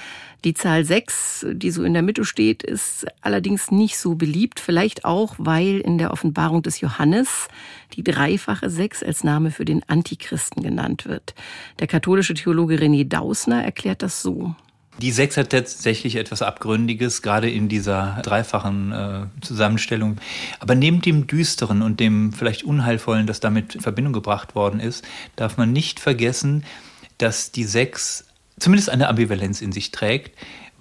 Die 0.45 0.55
Zahl 0.55 0.85
6, 0.85 1.47
die 1.53 1.71
so 1.71 1.83
in 1.83 1.93
der 1.93 2.03
Mitte 2.03 2.25
steht, 2.25 2.63
ist 2.63 3.07
allerdings 3.21 3.71
nicht 3.71 3.99
so 3.99 4.15
beliebt, 4.15 4.61
vielleicht 4.61 5.05
auch, 5.05 5.35
weil 5.39 5.81
in 5.81 5.99
der 5.99 6.13
Offenbarung 6.13 6.63
des 6.63 6.81
Johannes 6.81 7.49
die 7.95 8.05
dreifache 8.05 8.71
6 8.71 9.03
als 9.03 9.25
Name 9.25 9.51
für 9.51 9.65
den 9.65 9.83
Antichristen 9.89 10.63
genannt 10.63 11.07
wird. 11.07 11.35
Der 11.81 11.87
katholische 11.87 12.35
Theologe 12.35 12.77
René 12.77 13.09
Dausner 13.09 13.65
erklärt 13.65 14.03
das 14.03 14.23
so. 14.23 14.55
Die 14.99 15.13
Sechs 15.13 15.37
hat 15.37 15.51
tatsächlich 15.51 16.17
etwas 16.17 16.41
Abgründiges, 16.41 17.21
gerade 17.21 17.51
in 17.51 17.69
dieser 17.69 18.19
dreifachen 18.23 18.93
äh, 18.93 19.27
Zusammenstellung. 19.43 20.17
Aber 20.59 20.75
neben 20.75 21.03
dem 21.03 21.27
Düsteren 21.27 21.83
und 21.83 22.01
dem 22.01 22.33
vielleicht 22.33 22.65
Unheilvollen, 22.65 23.27
das 23.27 23.41
damit 23.41 23.75
in 23.75 23.83
Verbindung 23.83 24.15
gebracht 24.15 24.55
worden 24.55 24.81
ist, 24.81 25.05
darf 25.37 25.59
man 25.59 25.73
nicht 25.73 26.01
vergessen, 26.01 26.65
dass 27.19 27.53
die 27.53 27.65
Sechs 27.65 28.25
zumindest 28.59 28.89
eine 28.89 29.09
Ambivalenz 29.09 29.61
in 29.61 29.73
sich 29.73 29.91
trägt, 29.91 30.37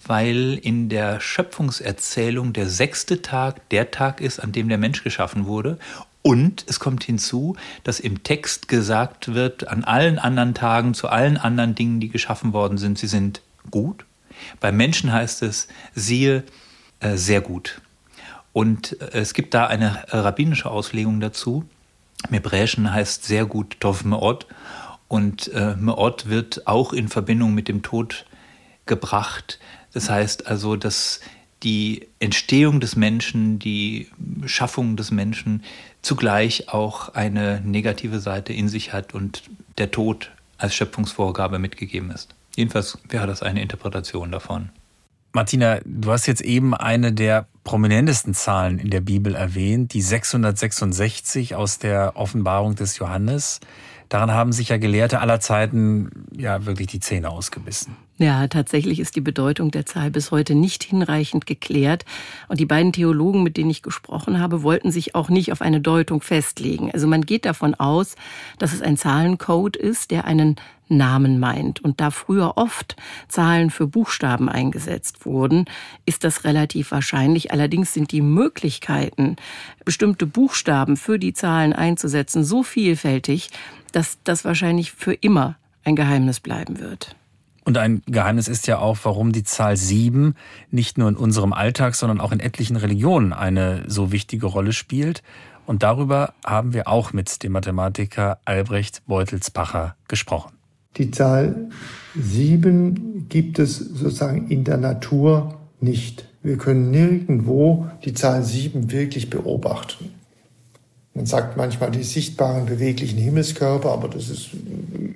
weil 0.08 0.60
in 0.62 0.88
der 0.88 1.20
Schöpfungserzählung 1.20 2.54
der 2.54 2.70
sechste 2.70 3.22
Tag 3.22 3.68
der 3.70 3.92
Tag 3.92 4.22
ist, 4.22 4.40
an 4.40 4.54
dem 4.54 4.70
der 4.70 4.78
Mensch 4.78 5.04
geschaffen 5.04 5.46
wurde. 5.46 5.78
Und 6.22 6.66
es 6.68 6.80
kommt 6.80 7.04
hinzu, 7.04 7.56
dass 7.84 8.00
im 8.00 8.24
Text 8.24 8.68
gesagt 8.68 9.34
wird, 9.34 9.68
an 9.68 9.84
allen 9.84 10.20
anderen 10.20 10.54
Tagen, 10.54 10.94
zu 10.94 11.10
allen 11.10 11.38
anderen 11.38 11.76
Dingen, 11.76 12.00
die 12.00 12.10
geschaffen 12.10 12.54
worden 12.54 12.78
sind, 12.78 12.98
sie 12.98 13.08
sind 13.08 13.42
gut. 13.72 14.06
Beim 14.60 14.78
Menschen 14.78 15.12
heißt 15.12 15.44
es, 15.44 15.68
siehe, 15.94 16.44
äh, 17.00 17.16
sehr 17.16 17.42
gut. 17.42 17.82
Und 18.54 19.00
äh, 19.02 19.20
es 19.20 19.34
gibt 19.34 19.54
da 19.54 19.68
eine 19.68 20.06
äh, 20.10 20.18
rabbinische 20.18 20.70
Auslegung 20.70 21.20
dazu. 21.20 21.66
Im 22.28 22.34
Hebräischen 22.34 22.92
heißt 22.92 23.26
sehr 23.26 23.46
gut 23.46 23.80
Tov 23.80 24.04
Me'od. 24.04 24.46
Und 25.08 25.50
äh, 25.54 25.76
Me'od 25.80 26.28
wird 26.28 26.68
auch 26.68 26.94
in 26.94 27.08
Verbindung 27.08 27.54
mit 27.54 27.68
dem 27.68 27.84
Tod 27.84 28.26
gebracht. 28.86 29.60
Das 29.94 30.10
heißt 30.10 30.48
also, 30.48 30.76
dass 30.76 31.22
die 31.64 32.08
Entstehung 32.20 32.80
des 32.80 32.96
Menschen, 32.96 33.60
die 33.60 34.08
Schaffung 34.46 34.98
des 34.98 35.12
Menschen 35.12 35.64
zugleich 36.02 36.70
auch 36.70 37.10
eine 37.10 37.62
negative 37.62 38.20
Seite 38.20 38.54
in 38.54 38.70
sich 38.70 38.94
hat 38.94 39.14
und 39.14 39.44
der 39.78 39.92
Tod 39.92 40.32
als 40.58 40.76
Schöpfungsvorgabe 40.76 41.60
mitgegeben 41.60 42.12
ist. 42.12 42.35
Jedenfalls 42.56 42.98
wäre 43.10 43.28
das 43.28 43.44
eine 43.44 43.62
Interpretation 43.62 44.32
davon. 44.32 44.70
Martina, 45.34 45.80
du 45.84 46.12
hast 46.12 46.28
jetzt 46.28 46.42
eben 46.42 46.74
eine 46.74 47.12
der 47.12 47.48
prominentesten 47.66 48.34
Zahlen 48.34 48.80
in 48.80 48.90
der 48.90 49.02
Bibel 49.02 49.36
erwähnt, 49.36 49.94
die 49.94 50.02
666 50.02 51.56
aus 51.56 51.78
der 51.78 52.16
Offenbarung 52.16 52.76
des 52.76 52.98
Johannes. 52.98 53.60
Daran 54.08 54.32
haben 54.32 54.54
sich 54.54 54.70
ja 54.70 54.78
Gelehrte 54.78 55.20
aller 55.20 55.42
Zeiten 55.42 56.10
ja 56.34 56.66
wirklich 56.66 56.88
die 56.88 57.02
Zähne 57.02 57.30
ausgebissen. 57.30 57.98
Ja, 58.18 58.48
tatsächlich 58.48 59.02
ist 59.02 59.18
die 59.18 59.22
Bedeutung 59.22 59.72
der 59.72 59.86
Zahl 59.86 60.10
bis 60.10 60.32
heute 60.32 60.56
nicht 60.56 60.86
hinreichend 60.86 61.46
geklärt. 61.46 62.06
Und 62.48 62.62
die 62.62 62.66
beiden 62.66 62.94
Theologen, 62.94 63.44
mit 63.44 63.58
denen 63.58 63.70
ich 63.70 63.82
gesprochen 63.82 64.40
habe, 64.40 64.64
wollten 64.64 64.90
sich 64.90 65.16
auch 65.16 65.28
nicht 65.28 65.52
auf 65.52 65.62
eine 65.62 65.82
Deutung 65.82 66.22
festlegen. 66.22 66.90
Also 66.94 67.08
man 67.08 67.26
geht 67.26 67.44
davon 67.44 67.76
aus, 67.76 68.16
dass 68.58 68.72
es 68.72 68.82
ein 68.82 68.96
Zahlencode 68.96 69.76
ist, 69.76 70.12
der 70.12 70.24
einen 70.24 70.56
Namen 70.88 71.40
meint. 71.40 71.84
Und 71.84 72.00
da 72.00 72.10
früher 72.10 72.54
oft 72.56 72.96
Zahlen 73.28 73.70
für 73.70 73.86
Buchstaben 73.86 74.48
eingesetzt 74.48 75.26
wurden, 75.26 75.66
ist 76.06 76.24
das 76.24 76.46
relativ 76.46 76.92
wahrscheinlich. 76.92 77.52
Allerdings 77.52 77.94
sind 77.94 78.14
die 78.14 78.22
Möglichkeiten, 78.22 79.36
bestimmte 79.84 80.26
Buchstaben 80.26 80.96
für 80.96 81.20
die 81.20 81.34
Zahlen 81.34 81.74
einzusetzen, 81.74 82.46
so 82.46 82.64
vielfältig, 82.64 83.50
dass 83.92 84.20
das 84.24 84.46
wahrscheinlich 84.46 84.94
für 84.94 85.14
immer 85.14 85.56
ein 85.84 85.98
Geheimnis 85.98 86.40
bleiben 86.40 86.80
wird. 86.80 87.14
Und 87.66 87.80
ein 87.80 88.04
Geheimnis 88.06 88.48
ist 88.48 88.68
ja 88.68 88.78
auch, 88.78 89.00
warum 89.04 89.32
die 89.32 89.44
Zahl 89.44 89.76
sieben 89.76 90.36
nicht 90.70 91.00
nur 91.00 91.10
in 91.10 91.16
unserem 91.16 91.52
Alltag, 91.52 91.96
sondern 91.96 92.22
auch 92.22 92.32
in 92.32 92.40
etlichen 92.40 92.78
Religionen 92.78 93.34
eine 93.34 93.84
so 93.88 94.12
wichtige 94.12 94.46
Rolle 94.46 94.72
spielt. 94.72 95.24
Und 95.66 95.82
darüber 95.82 96.34
haben 96.46 96.74
wir 96.74 96.88
auch 96.88 97.12
mit 97.12 97.42
dem 97.42 97.54
Mathematiker 97.54 98.38
Albrecht 98.46 99.02
Beutelsbacher 99.08 99.96
gesprochen. 100.08 100.54
Die 100.98 101.10
Zahl 101.10 101.70
sieben 102.14 103.28
gibt 103.30 103.58
es 103.58 103.78
sozusagen 103.78 104.48
in 104.50 104.64
der 104.64 104.78
Natur 104.78 105.58
nicht. 105.82 106.28
Wir 106.44 106.58
können 106.58 106.92
nirgendwo 106.92 107.88
die 108.06 108.14
Zahl 108.14 108.44
sieben 108.44 108.92
wirklich 108.92 109.32
beobachten. 109.32 110.15
Man 111.16 111.26
sagt 111.26 111.56
manchmal 111.56 111.92
die 111.92 112.04
sichtbaren 112.04 112.66
beweglichen 112.66 113.18
Himmelskörper, 113.18 113.90
aber 113.90 114.10
das 114.10 114.30
ist, 114.30 114.50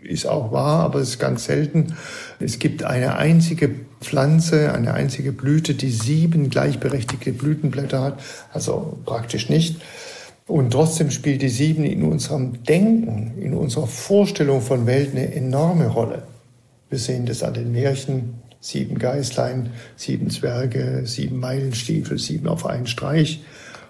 ist 0.01 0.25
auch 0.25 0.53
wahr, 0.53 0.85
aber 0.85 0.99
es 0.99 1.09
ist 1.09 1.19
ganz 1.19 1.43
selten. 1.43 1.97
Es 2.39 2.57
gibt 2.57 2.85
eine 2.85 3.17
einzige 3.17 3.69
Pflanze, 3.99 4.73
eine 4.73 4.93
einzige 4.93 5.33
Blüte, 5.33 5.73
die 5.73 5.91
sieben 5.91 6.49
gleichberechtigte 6.49 7.33
Blütenblätter 7.33 8.01
hat, 8.01 8.19
also 8.53 8.97
praktisch 9.05 9.49
nicht. 9.49 9.81
Und 10.47 10.71
trotzdem 10.71 11.12
spielt 11.12 11.41
die 11.41 11.49
sieben 11.49 11.83
in 11.83 12.03
unserem 12.03 12.63
Denken, 12.63 13.33
in 13.38 13.53
unserer 13.53 13.88
Vorstellung 13.88 14.62
von 14.62 14.85
Welt 14.85 15.12
eine 15.12 15.35
enorme 15.35 15.88
Rolle. 15.88 16.23
Wir 16.89 16.97
sehen 16.97 17.25
das 17.25 17.43
an 17.43 17.55
den 17.55 17.73
Märchen, 17.73 18.35
sieben 18.62 18.97
Geißlein, 18.97 19.71
sieben 19.97 20.29
Zwerge, 20.29 21.01
sieben 21.03 21.41
Meilenstiefel, 21.41 22.17
sieben 22.17 22.47
auf 22.47 22.65
einen 22.65 22.88
Streich 22.88 23.43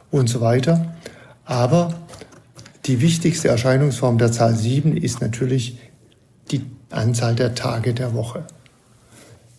und 0.10 0.28
so 0.28 0.41
weiter. 0.41 0.95
Aber 1.50 1.96
die 2.86 3.02
wichtigste 3.02 3.48
Erscheinungsform 3.48 4.20
der 4.20 4.32
Zahl 4.32 4.56
7 4.56 4.96
ist 4.96 5.20
natürlich 5.20 5.80
die 6.52 6.62
Anzahl 6.92 7.34
der 7.34 7.56
Tage 7.56 7.96
der 7.96 8.14
Woche. 8.14 8.46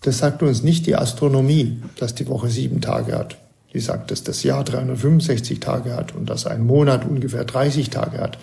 Das 0.03 0.19
sagt 0.19 0.41
uns 0.45 0.63
nicht 0.63 0.87
die 0.87 0.95
Astronomie, 0.95 1.83
dass 1.97 2.15
die 2.15 2.29
Woche 2.29 2.49
sieben 2.49 2.81
Tage 2.81 3.19
hat. 3.19 3.39
Die 3.75 3.81
sagt, 3.81 4.13
dass 4.13 4.23
das 4.23 4.45
Jahr 4.45 4.63
365 4.63 5.59
Tage 5.59 5.97
hat 5.97 6.15
und 6.15 6.31
dass 6.31 6.47
ein 6.47 6.65
Monat 6.65 7.05
ungefähr 7.05 7.45
30 7.45 7.91
Tage 7.91 8.19
hat. 8.19 8.39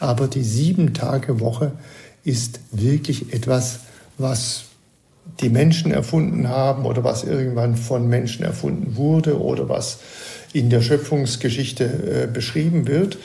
Aber 0.00 0.26
die 0.26 0.42
sieben 0.42 0.94
Tage 0.94 1.40
Woche 1.40 1.72
ist 2.24 2.60
wirklich 2.72 3.34
etwas, 3.34 3.80
was 4.16 4.64
die 5.42 5.50
Menschen 5.50 5.92
erfunden 5.92 6.48
haben 6.48 6.86
oder 6.86 7.04
was 7.04 7.22
irgendwann 7.22 7.76
von 7.76 8.08
Menschen 8.08 8.46
erfunden 8.46 8.96
wurde 8.96 9.38
oder 9.38 9.68
was 9.68 9.98
in 10.52 10.70
der 10.70 10.80
Schöpfungsgeschichte 10.80 11.84
äh, 11.84 12.26
beschrieben 12.26 12.86
wird. 12.86 13.18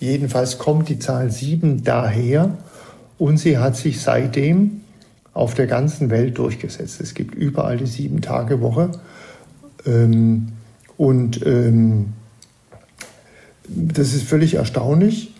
Jedenfalls 0.00 0.58
kommt 0.58 0.88
die 0.88 0.98
Zahl 0.98 1.30
7 1.30 1.84
daher 1.84 2.56
und 3.18 3.38
sie 3.38 3.58
hat 3.58 3.76
sich 3.76 4.00
seitdem 4.00 4.80
auf 5.32 5.54
der 5.54 5.66
ganzen 5.66 6.10
Welt 6.10 6.38
durchgesetzt. 6.38 7.00
Es 7.00 7.14
gibt 7.14 7.34
überall 7.34 7.76
die 7.76 7.86
Sieben-Tage-Woche. 7.86 8.90
Ähm, 9.86 10.48
und 10.96 11.44
ähm, 11.46 12.12
das 13.68 14.12
ist 14.12 14.24
völlig 14.24 14.54
erstaunlich, 14.54 15.34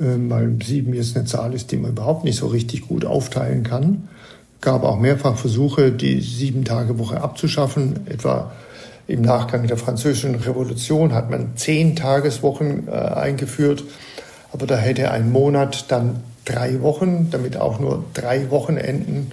äh, 0.00 0.04
weil 0.28 0.56
sieben 0.62 0.94
jetzt 0.94 1.16
eine 1.16 1.26
Zahl 1.26 1.54
ist, 1.54 1.72
die 1.72 1.76
man 1.76 1.92
überhaupt 1.92 2.24
nicht 2.24 2.36
so 2.36 2.46
richtig 2.46 2.88
gut 2.88 3.04
aufteilen 3.04 3.64
kann. 3.64 4.08
Gab 4.60 4.82
auch 4.82 4.98
mehrfach 4.98 5.36
Versuche, 5.36 5.92
die 5.92 6.20
Sieben-Tage-Woche 6.20 7.20
abzuschaffen, 7.20 8.06
etwa 8.06 8.52
im 9.06 9.22
Nachgang 9.22 9.66
der 9.66 9.76
Französischen 9.76 10.34
Revolution 10.36 11.12
hat 11.12 11.30
man 11.30 11.56
zehn 11.56 11.96
Tageswochen 11.96 12.88
äh, 12.88 12.92
eingeführt, 12.92 13.84
aber 14.52 14.66
da 14.66 14.76
hätte 14.76 15.10
ein 15.10 15.30
Monat 15.30 15.90
dann 15.90 16.22
drei 16.44 16.80
Wochen, 16.80 17.28
damit 17.30 17.56
auch 17.56 17.80
nur 17.80 18.04
drei 18.14 18.50
Wochenenden. 18.50 19.16
Und 19.16 19.32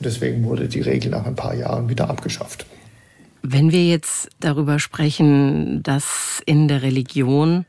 deswegen 0.00 0.44
wurde 0.44 0.68
die 0.68 0.80
Regel 0.80 1.10
nach 1.10 1.26
ein 1.26 1.36
paar 1.36 1.54
Jahren 1.54 1.88
wieder 1.88 2.08
abgeschafft. 2.08 2.66
Wenn 3.42 3.72
wir 3.72 3.84
jetzt 3.84 4.28
darüber 4.40 4.78
sprechen, 4.78 5.82
dass 5.82 6.42
in 6.46 6.68
der 6.68 6.82
Religion 6.82 7.66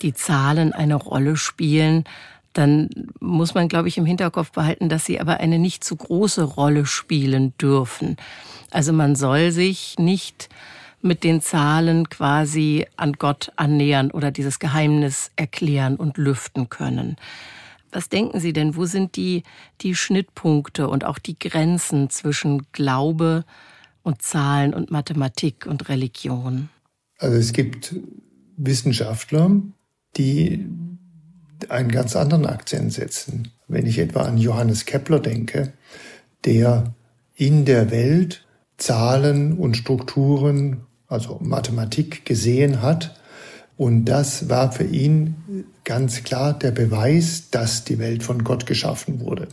die 0.00 0.14
Zahlen 0.14 0.72
eine 0.72 0.94
Rolle 0.94 1.36
spielen, 1.36 2.04
dann 2.52 2.88
muss 3.20 3.54
man, 3.54 3.68
glaube 3.68 3.88
ich, 3.88 3.98
im 3.98 4.06
Hinterkopf 4.06 4.52
behalten, 4.52 4.88
dass 4.88 5.04
sie 5.04 5.20
aber 5.20 5.38
eine 5.38 5.58
nicht 5.58 5.84
zu 5.84 5.96
große 5.96 6.42
Rolle 6.42 6.86
spielen 6.86 7.52
dürfen. 7.60 8.16
Also 8.70 8.92
man 8.92 9.16
soll 9.16 9.50
sich 9.50 9.96
nicht 9.98 10.48
mit 11.00 11.24
den 11.24 11.40
Zahlen 11.40 12.08
quasi 12.08 12.86
an 12.96 13.12
Gott 13.12 13.52
annähern 13.56 14.10
oder 14.10 14.30
dieses 14.30 14.58
Geheimnis 14.58 15.30
erklären 15.36 15.96
und 15.96 16.16
lüften 16.18 16.68
können. 16.68 17.16
Was 17.90 18.08
denken 18.08 18.40
Sie 18.40 18.52
denn, 18.52 18.76
wo 18.76 18.84
sind 18.84 19.16
die, 19.16 19.44
die 19.80 19.94
Schnittpunkte 19.94 20.88
und 20.88 21.04
auch 21.04 21.18
die 21.18 21.38
Grenzen 21.38 22.10
zwischen 22.10 22.66
Glaube 22.72 23.44
und 24.02 24.22
Zahlen 24.22 24.74
und 24.74 24.90
Mathematik 24.90 25.66
und 25.66 25.88
Religion? 25.88 26.68
Also 27.18 27.36
es 27.36 27.52
gibt 27.52 27.96
Wissenschaftler, 28.56 29.50
die 30.16 30.66
einen 31.68 31.90
ganz 31.90 32.14
anderen 32.14 32.46
Akzent 32.46 32.92
setzen. 32.92 33.52
Wenn 33.68 33.86
ich 33.86 33.98
etwa 33.98 34.22
an 34.22 34.38
Johannes 34.38 34.84
Kepler 34.84 35.20
denke, 35.20 35.72
der 36.44 36.94
in 37.34 37.64
der 37.64 37.90
Welt 37.90 38.44
Zahlen 38.76 39.58
und 39.58 39.76
Strukturen 39.76 40.86
also 41.08 41.38
Mathematik 41.42 42.24
gesehen 42.24 42.82
hat, 42.82 43.14
Und 43.78 44.06
das 44.06 44.50
war 44.50 44.72
für 44.72 44.84
ihn 44.84 45.64
ganz 45.84 46.24
klar 46.24 46.52
der 46.52 46.72
Beweis, 46.72 47.48
dass 47.50 47.84
die 47.84 48.00
Welt 48.00 48.24
von 48.24 48.42
Gott 48.42 48.66
geschaffen 48.66 49.20
wurde. 49.20 49.48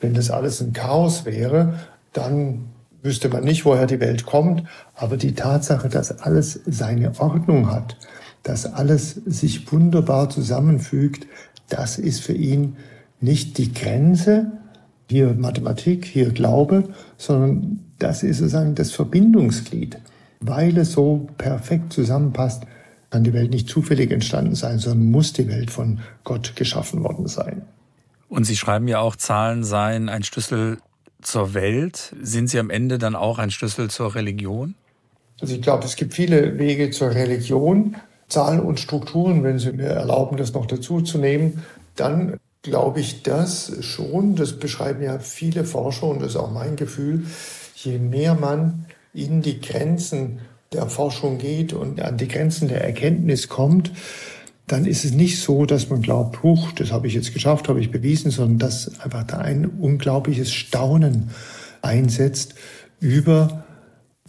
Wenn 0.00 0.14
das 0.14 0.30
alles 0.30 0.60
ein 0.62 0.72
Chaos 0.72 1.26
wäre, 1.26 1.78
dann 2.14 2.70
wüsste 3.02 3.28
man 3.28 3.44
nicht, 3.44 3.66
woher 3.66 3.86
die 3.86 4.00
Welt 4.00 4.24
kommt. 4.24 4.64
Aber 4.94 5.18
die 5.18 5.34
Tatsache, 5.34 5.90
dass 5.90 6.18
alles 6.22 6.60
seine 6.64 7.12
Ordnung 7.20 7.70
hat, 7.70 7.98
dass 8.42 8.64
alles 8.64 9.20
sich 9.26 9.70
wunderbar 9.70 10.30
zusammenfügt, 10.30 11.26
das 11.68 11.98
ist 11.98 12.22
für 12.22 12.32
ihn 12.32 12.76
nicht 13.20 13.58
die 13.58 13.74
Grenze, 13.74 14.52
hier 15.10 15.34
Mathematik, 15.34 16.06
hier 16.06 16.30
Glaube, 16.30 16.84
sondern 17.18 17.80
das 17.98 18.22
ist 18.22 18.38
sozusagen 18.38 18.74
das 18.74 18.92
Verbindungsglied. 18.92 19.98
Weil 20.40 20.76
es 20.78 20.92
so 20.92 21.28
perfekt 21.36 21.92
zusammenpasst, 21.92 22.64
kann 23.10 23.24
die 23.24 23.32
Welt 23.32 23.50
nicht 23.50 23.68
zufällig 23.68 24.10
entstanden 24.10 24.54
sein, 24.54 24.78
sondern 24.78 25.10
muss 25.10 25.32
die 25.32 25.48
Welt 25.48 25.70
von 25.70 26.00
Gott 26.24 26.56
geschaffen 26.56 27.02
worden 27.02 27.26
sein. 27.26 27.62
Und 28.28 28.44
Sie 28.44 28.56
schreiben 28.56 28.88
ja 28.88 29.00
auch, 29.00 29.16
Zahlen 29.16 29.64
seien 29.64 30.08
ein 30.08 30.22
Schlüssel 30.22 30.78
zur 31.22 31.54
Welt. 31.54 32.14
Sind 32.20 32.48
sie 32.48 32.58
am 32.58 32.70
Ende 32.70 32.98
dann 32.98 33.16
auch 33.16 33.38
ein 33.38 33.50
Schlüssel 33.50 33.90
zur 33.90 34.14
Religion? 34.14 34.74
Also 35.40 35.54
ich 35.54 35.62
glaube, 35.62 35.84
es 35.84 35.96
gibt 35.96 36.14
viele 36.14 36.58
Wege 36.58 36.90
zur 36.90 37.10
Religion. 37.10 37.96
Zahlen 38.28 38.60
und 38.60 38.78
Strukturen, 38.78 39.42
wenn 39.42 39.58
Sie 39.58 39.72
mir 39.72 39.86
erlauben, 39.86 40.36
das 40.36 40.52
noch 40.52 40.66
dazu 40.66 41.00
zu 41.00 41.16
nehmen, 41.16 41.62
dann 41.96 42.38
glaube 42.62 43.00
ich 43.00 43.22
das 43.22 43.72
schon. 43.80 44.36
Das 44.36 44.58
beschreiben 44.58 45.02
ja 45.02 45.18
viele 45.18 45.64
Forscher 45.64 46.08
und 46.08 46.20
das 46.20 46.30
ist 46.30 46.36
auch 46.36 46.50
mein 46.50 46.76
Gefühl. 46.76 47.26
Je 47.74 47.98
mehr 47.98 48.34
man 48.34 48.84
in 49.24 49.42
die 49.42 49.60
Grenzen 49.60 50.40
der 50.72 50.86
Forschung 50.86 51.38
geht 51.38 51.72
und 51.72 52.00
an 52.00 52.16
die 52.18 52.28
Grenzen 52.28 52.68
der 52.68 52.84
Erkenntnis 52.84 53.48
kommt, 53.48 53.92
dann 54.66 54.84
ist 54.84 55.04
es 55.04 55.12
nicht 55.12 55.40
so, 55.40 55.64
dass 55.64 55.88
man 55.88 56.02
glaubt, 56.02 56.42
huch, 56.42 56.72
das 56.72 56.92
habe 56.92 57.06
ich 57.06 57.14
jetzt 57.14 57.32
geschafft, 57.32 57.68
habe 57.68 57.80
ich 57.80 57.90
bewiesen, 57.90 58.30
sondern 58.30 58.58
dass 58.58 59.00
einfach 59.00 59.24
da 59.24 59.38
ein 59.38 59.64
unglaubliches 59.64 60.52
Staunen 60.52 61.30
einsetzt 61.80 62.54
über 63.00 63.64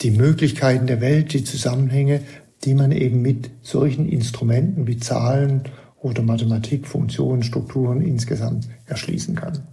die 0.02 0.12
Möglichkeiten 0.12 0.88
der 0.88 1.02
Welt, 1.02 1.34
die 1.34 1.44
Zusammenhänge, 1.44 2.22
die 2.64 2.74
man 2.74 2.92
eben 2.92 3.22
mit 3.22 3.52
solchen 3.62 4.08
Instrumenten 4.08 4.88
wie 4.88 4.98
Zahlen 4.98 5.64
oder 5.98 6.24
Mathematik, 6.24 6.88
Funktionen, 6.88 7.44
Strukturen 7.44 8.02
insgesamt 8.02 8.70
erschließen 8.86 9.36
kann. 9.36 9.68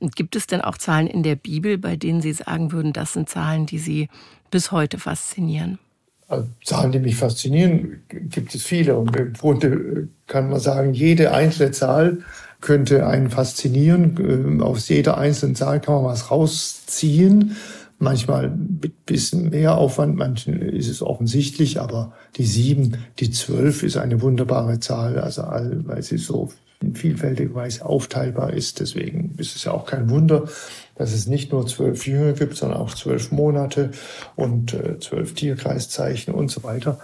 Und 0.00 0.16
gibt 0.16 0.34
es 0.34 0.48
denn 0.48 0.60
auch 0.60 0.78
Zahlen 0.78 1.06
in 1.06 1.22
der 1.22 1.36
Bibel, 1.36 1.78
bei 1.78 1.94
denen 1.94 2.22
Sie 2.22 2.32
sagen 2.32 2.72
würden, 2.72 2.92
das 2.92 3.12
sind 3.12 3.28
Zahlen, 3.28 3.66
die 3.66 3.78
Sie 3.78 4.08
bis 4.52 4.70
heute 4.70 4.98
faszinieren? 4.98 5.80
Also 6.28 6.46
Zahlen, 6.64 6.92
die 6.92 7.00
mich 7.00 7.16
faszinieren, 7.16 8.04
gibt 8.08 8.54
es 8.54 8.62
viele. 8.62 8.96
Und 8.96 9.16
im 9.16 9.32
Grunde 9.32 10.08
kann 10.28 10.48
man 10.48 10.60
sagen, 10.60 10.94
jede 10.94 11.32
einzelne 11.32 11.72
Zahl 11.72 12.18
könnte 12.60 13.06
einen 13.08 13.28
faszinieren. 13.28 14.62
Aus 14.62 14.88
jeder 14.88 15.18
einzelnen 15.18 15.56
Zahl 15.56 15.80
kann 15.80 15.96
man 15.96 16.04
was 16.04 16.30
rausziehen 16.30 17.56
manchmal 18.02 18.50
mit 18.50 19.06
bisschen 19.06 19.50
mehr 19.50 19.78
Aufwand, 19.78 20.16
manchen 20.16 20.60
ist 20.60 20.88
es 20.88 21.02
offensichtlich, 21.02 21.80
aber 21.80 22.12
die 22.36 22.44
sieben, 22.44 22.98
die 23.20 23.30
zwölf 23.30 23.84
ist 23.84 23.96
eine 23.96 24.20
wunderbare 24.20 24.80
Zahl, 24.80 25.18
also 25.18 25.42
weil 25.42 26.02
sie 26.02 26.18
so 26.18 26.50
in 26.82 26.94
vielfältiger 26.94 27.54
Weise 27.54 27.84
aufteilbar 27.84 28.52
ist. 28.52 28.80
Deswegen 28.80 29.34
ist 29.38 29.56
es 29.56 29.64
ja 29.64 29.72
auch 29.72 29.86
kein 29.86 30.10
Wunder, 30.10 30.44
dass 30.96 31.12
es 31.12 31.26
nicht 31.26 31.52
nur 31.52 31.66
zwölf 31.66 32.06
Jünger 32.06 32.32
gibt, 32.32 32.56
sondern 32.56 32.78
auch 32.78 32.94
zwölf 32.94 33.32
Monate 33.32 33.90
und 34.36 34.74
äh, 34.74 34.98
zwölf 34.98 35.34
Tierkreiszeichen 35.34 36.34
und 36.34 36.50
so 36.50 36.62
weiter. 36.62 36.98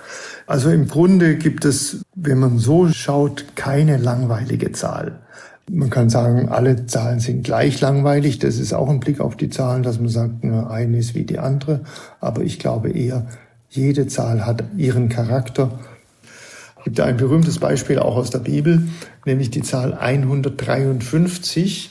Also 0.47 0.71
im 0.71 0.89
Grunde 0.89 1.37
gibt 1.37 1.65
es, 1.65 2.03
wenn 2.15 2.39
man 2.39 2.59
so 2.59 2.89
schaut, 2.89 3.45
keine 3.55 3.97
langweilige 3.97 4.73
Zahl. 4.73 5.21
Man 5.71 5.91
kann 5.91 6.09
sagen, 6.09 6.49
alle 6.49 6.87
Zahlen 6.87 7.21
sind 7.21 7.45
gleich 7.45 7.81
langweilig. 7.81 8.39
Das 8.39 8.59
ist 8.59 8.73
auch 8.73 8.89
ein 8.89 9.01
Blick 9.01 9.21
auf 9.21 9.37
die 9.37 9.51
Zahlen, 9.51 9.83
dass 9.83 10.01
man 10.01 10.09
sagt, 10.09 10.45
nur 10.45 10.71
eine 10.71 10.97
ist 10.97 11.15
wie 11.15 11.25
die 11.25 11.39
andere. 11.39 11.81
Aber 12.21 12.43
ich 12.43 12.59
glaube 12.59 12.91
eher, 12.91 13.27
jede 13.69 14.07
Zahl 14.07 14.47
hat 14.47 14.65
ihren 14.77 15.11
Charakter. 15.11 15.79
Gibt 16.89 17.01
ein 17.01 17.19
berühmtes 17.19 17.59
Beispiel 17.59 17.99
auch 17.99 18.17
aus 18.17 18.31
der 18.31 18.39
Bibel, 18.39 18.89
nämlich 19.27 19.51
die 19.51 19.61
Zahl 19.61 19.93
153. 19.93 21.91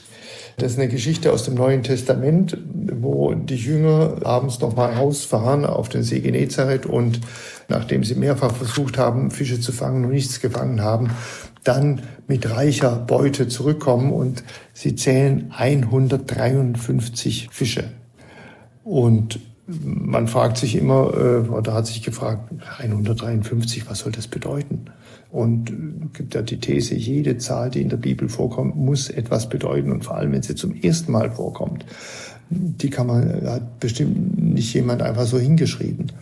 Das 0.56 0.72
ist 0.72 0.78
eine 0.80 0.88
Geschichte 0.88 1.32
aus 1.32 1.44
dem 1.44 1.54
Neuen 1.54 1.84
Testament, 1.84 2.58
wo 3.00 3.32
die 3.32 3.54
Jünger 3.54 4.16
abends 4.24 4.58
nochmal 4.58 4.94
rausfahren 4.94 5.64
auf 5.64 5.88
den 5.88 6.02
See 6.02 6.18
Genezareth 6.18 6.84
und 6.84 7.20
nachdem 7.68 8.02
sie 8.02 8.16
mehrfach 8.16 8.52
versucht 8.52 8.98
haben, 8.98 9.30
Fische 9.30 9.60
zu 9.60 9.70
fangen 9.70 10.04
und 10.04 10.10
nichts 10.10 10.40
gefangen 10.40 10.82
haben, 10.82 11.10
dann 11.62 12.02
mit 12.26 12.50
reicher 12.50 12.96
Beute 12.96 13.46
zurückkommen 13.46 14.12
und 14.12 14.42
sie 14.74 14.96
zählen 14.96 15.52
153 15.56 17.50
Fische. 17.52 17.84
Und 18.82 19.38
man 19.68 20.28
fragt 20.28 20.56
sich 20.56 20.76
immer, 20.76 21.12
äh, 21.14 21.48
oder 21.48 21.74
hat 21.74 21.86
sich 21.86 22.02
gefragt, 22.02 22.50
153, 22.78 23.88
was 23.88 24.00
soll 24.00 24.12
das 24.12 24.26
bedeuten? 24.26 24.86
Und 25.30 25.70
es 25.70 26.18
gibt 26.18 26.34
ja 26.34 26.42
die 26.42 26.58
These, 26.58 26.94
jede 26.94 27.36
Zahl, 27.36 27.70
die 27.70 27.82
in 27.82 27.90
der 27.90 27.98
Bibel 27.98 28.30
vorkommt, 28.30 28.76
muss 28.76 29.10
etwas 29.10 29.48
bedeuten. 29.48 29.92
Und 29.92 30.04
vor 30.04 30.16
allem, 30.16 30.32
wenn 30.32 30.42
sie 30.42 30.54
zum 30.54 30.74
ersten 30.74 31.12
Mal 31.12 31.30
vorkommt, 31.30 31.84
die 32.48 32.88
kann 32.88 33.06
man, 33.06 33.46
hat 33.46 33.78
bestimmt 33.78 34.42
nicht 34.42 34.72
jemand 34.72 35.02
einfach 35.02 35.26
so 35.26 35.38
hingeschrieben. 35.38 36.12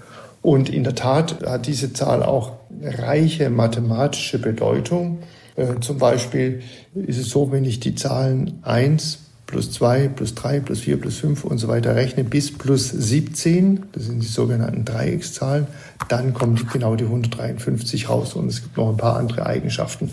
Und 0.43 0.69
in 0.69 0.83
der 0.83 0.97
Tat 0.97 1.47
hat 1.47 1.67
diese 1.67 1.93
Zahl 1.93 2.25
auch 2.25 2.55
reiche 2.83 3.49
mathematische 3.49 4.41
Bedeutung. 4.41 5.19
Äh, 5.55 5.79
zum 5.81 5.99
Beispiel 5.99 6.63
ist 6.95 7.19
es 7.19 7.31
so, 7.31 7.53
wenn 7.53 7.65
ich 7.65 7.79
die 7.79 7.95
Zahlen 7.95 8.59
1 8.63 9.26
plus 9.47 9.71
2 9.73 10.09
plus 10.09 10.35
3 10.35 10.61
plus 10.61 10.81
4 10.81 11.01
plus 11.01 11.19
5 11.19 11.45
und 11.45 11.59
so 11.59 11.69
weiter 11.69 11.95
rechne 11.95 12.25
bis 12.25 12.53
plus 12.53 12.89
17, 12.89 13.85
das 13.93 14.05
sind 14.05 14.21
die 14.21 14.27
sogenannten 14.27 14.85
Dreieckszahlen, 14.85 15.69
dann 16.09 16.35
kommt 16.35 16.71
genau 16.73 16.97
die 16.97 17.05
153 17.05 18.09
raus 18.09 18.35
und 18.35 18.49
es 18.49 18.63
gibt 18.63 18.77
noch 18.77 18.89
ein 18.89 18.97
paar 18.97 19.17
andere 19.17 19.47
Eigenschaften. 19.47 20.11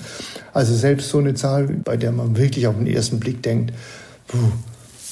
Also 0.53 0.75
selbst 0.75 1.09
so 1.09 1.17
eine 1.17 1.33
Zahl, 1.33 1.67
bei 1.83 1.97
der 1.97 2.11
man 2.11 2.37
wirklich 2.37 2.67
auf 2.67 2.75
den 2.75 2.87
ersten 2.87 3.19
Blick 3.19 3.41
denkt, 3.41 3.73
puh, 4.27 4.37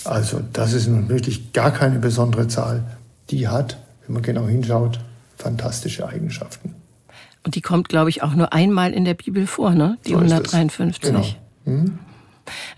also 0.03 0.41
das 0.53 0.73
ist 0.73 0.87
nun 0.87 1.09
wirklich 1.09 1.53
gar 1.53 1.71
keine 1.71 1.99
besondere 1.99 2.47
Zahl, 2.47 2.83
die 3.31 3.47
hat, 3.47 3.77
wenn 4.05 4.13
man 4.13 4.23
genau 4.23 4.47
hinschaut, 4.47 4.99
fantastische 5.37 6.07
Eigenschaften. 6.07 6.75
Und 7.43 7.55
die 7.55 7.61
kommt, 7.61 7.89
glaube 7.89 8.11
ich, 8.11 8.21
auch 8.21 8.35
nur 8.35 8.53
einmal 8.53 8.93
in 8.93 9.03
der 9.03 9.15
Bibel 9.15 9.47
vor, 9.47 9.71
ne? 9.71 9.97
Die 10.05 10.11
so 10.11 10.17
153. 10.17 11.01
Genau. 11.01 11.25
Hm? 11.65 11.97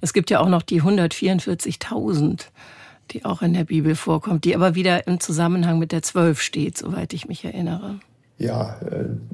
Es 0.02 0.14
gibt 0.14 0.30
ja 0.30 0.40
auch 0.40 0.50
noch 0.50 0.62
die 0.62 0.82
144.000, 0.82 2.46
die 3.12 3.26
auch 3.26 3.42
in 3.42 3.54
der 3.54 3.66
Bibel 3.66 3.96
vorkommt, 3.96 4.46
die 4.46 4.56
aber 4.56 4.76
wieder 4.76 5.08
im 5.08 5.20
Zusammenhang 5.20 5.80
mit 5.80 5.92
der 5.92 6.02
12 6.02 6.42
steht, 6.42 6.78
soweit 6.78 7.14
ich 7.14 7.28
mich 7.28 7.46
erinnere. 7.46 8.00
Ja, 8.38 8.78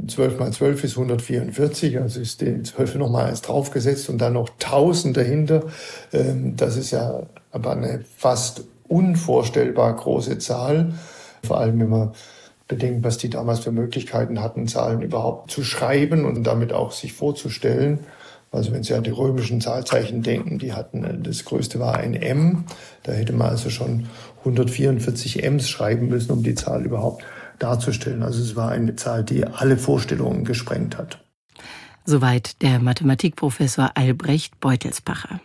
12 0.08 0.34
äh, 0.34 0.38
mal 0.38 0.52
12 0.52 0.84
ist 0.84 0.91
144, 0.91 1.99
also 1.99 2.19
ist 2.19 2.41
die 2.41 2.62
12 2.62 2.95
nochmal 2.95 3.28
eins 3.28 3.41
draufgesetzt 3.41 4.10
und 4.10 4.19
dann 4.19 4.34
noch 4.34 4.49
1000 4.49 5.15
dahinter. 5.15 5.63
Ähm, 6.12 6.56
das 6.56 6.75
ist 6.75 6.91
ja 6.91 7.23
aber 7.52 7.71
eine 7.71 8.04
fast 8.17 8.65
unvorstellbar 8.88 9.95
große 9.95 10.38
Zahl, 10.39 10.93
vor 11.43 11.60
allem 11.60 11.80
wenn 11.80 11.89
man 11.89 12.12
bedenkt, 12.67 13.04
was 13.04 13.17
die 13.17 13.30
damals 13.30 13.60
für 13.60 13.71
Möglichkeiten 13.71 14.41
hatten, 14.41 14.67
Zahlen 14.67 15.02
überhaupt 15.02 15.49
zu 15.49 15.63
schreiben 15.63 16.25
und 16.25 16.43
damit 16.43 16.71
auch 16.71 16.91
sich 16.91 17.13
vorzustellen. 17.13 17.99
Also 18.51 18.71
wenn 18.71 18.83
Sie 18.83 18.93
an 18.93 19.03
die 19.03 19.12
römischen 19.12 19.62
Zahlzeichen 19.62 20.23
denken, 20.23 20.57
die 20.57 20.73
hatten, 20.73 21.03
äh, 21.03 21.17
das 21.17 21.45
größte 21.45 21.79
war 21.79 21.97
ein 21.97 22.13
M. 22.13 22.65
Da 23.03 23.12
hätte 23.12 23.33
man 23.33 23.49
also 23.49 23.69
schon 23.69 24.07
144 24.39 25.43
Ms 25.43 25.69
schreiben 25.69 26.07
müssen, 26.07 26.31
um 26.31 26.43
die 26.43 26.55
Zahl 26.55 26.83
überhaupt 26.85 27.23
darzustellen. 27.59 28.23
Also 28.23 28.41
es 28.41 28.55
war 28.55 28.71
eine 28.71 28.95
Zahl, 28.95 29.23
die 29.23 29.45
alle 29.45 29.77
Vorstellungen 29.77 30.45
gesprengt 30.45 30.97
hat. 30.97 31.19
Soweit 32.05 32.62
der 32.62 32.79
Mathematikprofessor 32.79 33.91
Albrecht 33.95 34.59
Beutelsbacher. 34.59 35.41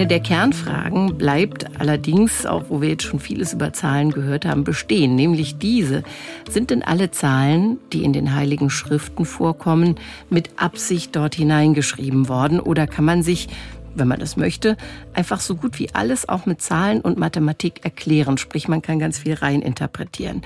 Eine 0.00 0.08
der 0.08 0.20
Kernfragen 0.20 1.18
bleibt 1.18 1.78
allerdings, 1.78 2.46
auch 2.46 2.64
wo 2.70 2.80
wir 2.80 2.88
jetzt 2.88 3.02
schon 3.02 3.20
vieles 3.20 3.52
über 3.52 3.74
Zahlen 3.74 4.12
gehört 4.12 4.46
haben, 4.46 4.64
bestehen, 4.64 5.14
nämlich 5.14 5.58
diese. 5.58 6.04
Sind 6.48 6.70
denn 6.70 6.82
alle 6.82 7.10
Zahlen, 7.10 7.76
die 7.92 8.02
in 8.02 8.14
den 8.14 8.34
heiligen 8.34 8.70
Schriften 8.70 9.26
vorkommen, 9.26 9.96
mit 10.30 10.52
Absicht 10.56 11.14
dort 11.14 11.34
hineingeschrieben 11.34 12.30
worden 12.30 12.60
oder 12.60 12.86
kann 12.86 13.04
man 13.04 13.22
sich 13.22 13.48
wenn 13.94 14.08
man 14.08 14.20
das 14.20 14.36
möchte, 14.36 14.76
einfach 15.14 15.40
so 15.40 15.54
gut 15.56 15.78
wie 15.78 15.94
alles 15.94 16.28
auch 16.28 16.46
mit 16.46 16.62
Zahlen 16.62 17.00
und 17.00 17.18
Mathematik 17.18 17.84
erklären. 17.84 18.38
Sprich, 18.38 18.68
man 18.68 18.82
kann 18.82 18.98
ganz 18.98 19.18
viel 19.18 19.34
rein 19.34 19.62
interpretieren. 19.62 20.42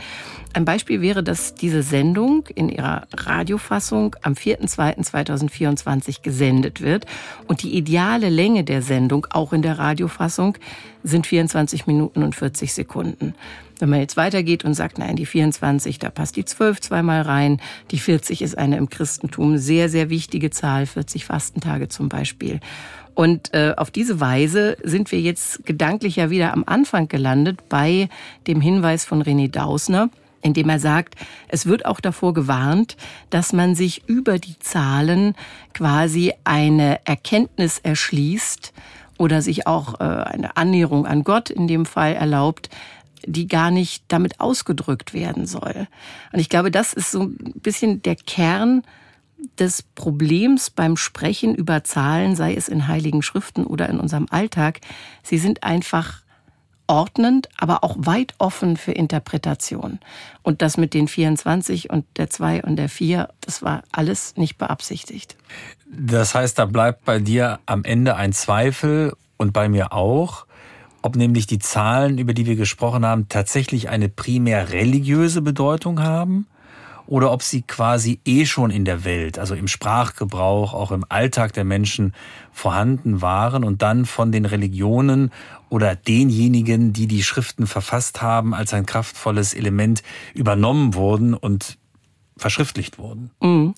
Ein 0.53 0.65
Beispiel 0.65 1.01
wäre, 1.01 1.23
dass 1.23 1.55
diese 1.55 1.83
Sendung 1.83 2.47
in 2.55 2.69
ihrer 2.69 3.07
Radiofassung 3.13 4.15
am 4.23 4.35
4.2.2024 4.35 6.23
gesendet 6.23 6.81
wird. 6.81 7.07
Und 7.49 7.63
die 7.63 7.77
ideale 7.77 8.29
Länge 8.29 8.63
der 8.63 8.81
Sendung, 8.81 9.27
auch 9.31 9.53
in 9.53 9.63
der 9.63 9.79
Radiofassung, 9.79 10.57
sind 11.03 11.27
24 11.27 11.87
Minuten 11.87 12.23
und 12.23 12.35
40 12.35 12.73
Sekunden. 12.73 13.35
Wenn 13.79 13.91
man 13.91 14.01
jetzt 14.01 14.17
weitergeht 14.17 14.65
und 14.65 14.75
sagt, 14.75 14.99
nein, 14.99 15.17
die 15.17 15.27
24, 15.27 15.99
da 15.99 16.11
passt 16.11 16.37
die 16.37 16.45
12 16.45 16.81
zweimal 16.81 17.23
rein. 17.23 17.61
Die 17.91 17.99
40 17.99 18.43
ist 18.43 18.57
eine 18.57 18.77
im 18.77 18.89
Christentum 18.89 19.59
sehr, 19.59 19.89
sehr 19.89 20.11
wichtige 20.11 20.51
Zahl, 20.51 20.87
40 20.87 21.25
Fastentage 21.25 21.89
zum 21.89 22.09
Beispiel. 22.09 22.61
Und 23.15 23.55
äh, 23.55 23.75
auf 23.77 23.91
diese 23.91 24.21
Weise 24.21 24.77
sind 24.83 25.13
wir 25.13 25.21
jetzt 25.21 25.65
gedanklich 25.65 26.17
ja 26.17 26.31
wieder 26.31 26.53
am 26.53 26.65
Anfang 26.67 27.09
gelandet 27.09 27.69
bei 27.69 28.09
dem 28.47 28.61
Hinweis 28.61 29.05
von 29.05 29.23
René 29.23 29.51
Dausner, 29.51 30.11
indem 30.43 30.69
er 30.69 30.79
sagt, 30.79 31.15
es 31.49 31.67
wird 31.67 31.87
auch 31.87 32.01
davor 32.01 32.35
gewarnt, 32.35 32.97
dass 33.31 33.53
man 33.53 33.75
sich 33.75 34.09
über 34.09 34.39
die 34.39 34.59
Zahlen 34.59 35.35
quasi 35.73 36.33
eine 36.45 37.01
Erkenntnis 37.07 37.79
erschließt 37.79 38.73
oder 39.17 39.43
sich 39.43 39.67
auch 39.67 40.01
äh, 40.01 40.05
eine 40.05 40.57
Annäherung 40.57 41.07
an 41.07 41.23
Gott 41.23 41.51
in 41.51 41.69
dem 41.69 41.87
Fall 41.87 42.15
erlaubt, 42.15 42.69
die 43.27 43.47
gar 43.47 43.71
nicht 43.71 44.05
damit 44.09 44.41
ausgedrückt 44.41 45.15
werden 45.15 45.47
soll. 45.47 45.87
Und 46.33 46.39
ich 46.41 46.49
glaube, 46.49 46.71
das 46.71 46.93
ist 46.93 47.11
so 47.11 47.23
ein 47.23 47.55
bisschen 47.57 48.03
der 48.03 48.17
Kern 48.17 48.83
des 49.59 49.83
Problems 49.83 50.71
beim 50.71 50.97
Sprechen 50.97 51.55
über 51.55 51.85
Zahlen, 51.85 52.37
sei 52.37 52.55
es 52.55 52.69
in 52.69 52.89
heiligen 52.89 53.23
Schriften 53.23 53.65
oder 53.65 53.89
in 53.89 54.01
unserem 54.01 54.27
Alltag. 54.31 54.81
Sie 55.23 55.39
sind 55.39 55.63
einfach 55.63 56.23
ordnend, 56.87 57.49
aber 57.57 57.83
auch 57.83 57.97
weit 57.99 58.35
offen 58.39 58.77
für 58.77 58.93
Interpretation. 58.93 60.01
Und 60.43 60.63
das 60.63 60.77
mit 60.77 60.95
den 60.95 61.09
24 61.09 61.91
und 61.91 62.05
der 62.17 62.31
2 62.31 62.63
und 62.63 62.77
der 62.77 62.89
4, 62.89 63.29
das 63.41 63.63
war 63.63 63.83
alles 63.91 64.37
nicht 64.37 64.59
beabsichtigt. 64.59 65.37
Das 65.87 66.35
heißt, 66.35 66.59
da 66.59 66.67
bleibt 66.67 67.05
bei 67.05 67.19
dir 67.19 67.59
am 67.67 67.85
Ende 67.85 68.17
ein 68.17 68.33
Zweifel 68.33 69.15
und 69.37 69.53
bei 69.53 69.69
mir 69.69 69.93
auch 69.93 70.47
ob 71.05 71.17
nämlich 71.17 71.47
die 71.47 71.59
Zahlen, 71.59 72.17
über 72.17 72.33
die 72.33 72.47
wir 72.47 72.57
gesprochen 72.57 73.05
haben, 73.05 73.29
tatsächlich 73.29 73.91
eine 73.91 74.09
primär 74.09 74.73
religiöse 74.73 75.43
Bedeutung 75.43 76.03
haben 76.03 76.47
oder 77.07 77.31
ob 77.31 77.43
sie 77.43 77.61
quasi 77.61 78.21
eh 78.25 78.47
schon 78.47 78.71
in 78.71 78.87
der 78.87 79.05
Welt, 79.05 79.39
also 79.39 79.55
im 79.55 79.69
Sprachgebrauch, 79.69 80.73
auch 80.73 80.93
im 80.93 81.05
Alltag 81.11 81.53
der 81.53 81.65
Menschen 81.65 82.15
vorhanden 82.53 83.21
waren 83.21 83.65
und 83.65 83.83
dann 83.83 84.07
von 84.07 84.33
den 84.33 84.47
Religionen 84.47 85.31
oder 85.69 85.95
denjenigen, 85.95 86.95
die 86.95 87.07
die 87.07 87.23
Schriften 87.23 87.67
verfasst 87.67 88.23
haben, 88.23 88.55
als 88.55 88.73
ein 88.73 88.87
kraftvolles 88.87 89.53
Element 89.53 90.03
übernommen 90.33 90.95
wurden 90.95 91.35
und 91.35 91.77
verschriftlicht 92.45 92.99
wurden. 92.99 93.31
Mhm. 93.41 93.75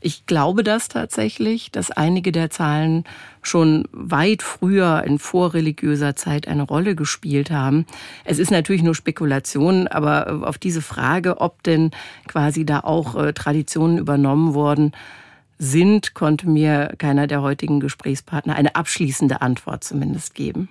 Ich 0.00 0.26
glaube 0.26 0.64
das 0.64 0.88
tatsächlich, 0.88 1.70
dass 1.70 1.92
einige 1.92 2.32
der 2.32 2.50
Zahlen 2.50 3.04
schon 3.42 3.84
weit 3.92 4.42
früher 4.42 5.04
in 5.06 5.20
vorreligiöser 5.20 6.16
Zeit 6.16 6.48
eine 6.48 6.64
Rolle 6.64 6.96
gespielt 6.96 7.52
haben. 7.52 7.86
Es 8.24 8.40
ist 8.40 8.50
natürlich 8.50 8.82
nur 8.82 8.96
Spekulation, 8.96 9.86
aber 9.86 10.48
auf 10.48 10.58
diese 10.58 10.82
Frage, 10.82 11.40
ob 11.40 11.62
denn 11.62 11.92
quasi 12.26 12.66
da 12.66 12.80
auch 12.80 13.14
äh, 13.14 13.32
Traditionen 13.32 13.98
übernommen 13.98 14.52
worden 14.52 14.90
sind, 15.60 16.14
konnte 16.14 16.48
mir 16.48 16.94
keiner 16.98 17.28
der 17.28 17.40
heutigen 17.40 17.78
Gesprächspartner 17.78 18.56
eine 18.56 18.74
abschließende 18.74 19.42
Antwort 19.42 19.84
zumindest 19.84 20.34
geben 20.34 20.68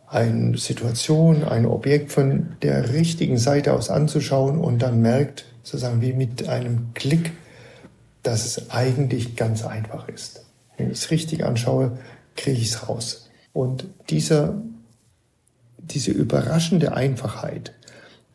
eine 0.07 0.57
Situation, 0.57 1.43
ein 1.43 1.65
Objekt 1.65 2.11
von 2.11 2.55
der 2.61 2.93
richtigen 2.93 3.37
Seite 3.37 3.73
aus 3.73 3.89
anzuschauen 3.89 4.59
und 4.59 4.81
dann 4.81 5.01
merkt, 5.01 5.45
sozusagen 5.63 6.01
wie 6.01 6.13
mit 6.13 6.47
einem 6.47 6.93
Klick, 6.93 7.31
dass 8.23 8.45
es 8.45 8.71
eigentlich 8.71 9.35
ganz 9.35 9.65
einfach 9.65 10.07
ist. 10.07 10.45
Wenn 10.77 10.91
ich 10.91 10.99
es 10.99 11.11
richtig 11.11 11.43
anschaue, 11.43 11.97
kriege 12.35 12.59
ich 12.59 12.69
es 12.69 12.87
raus. 12.87 13.29
Und 13.53 13.87
dieser, 14.09 14.61
diese 15.77 16.11
überraschende 16.11 16.93
Einfachheit, 16.93 17.73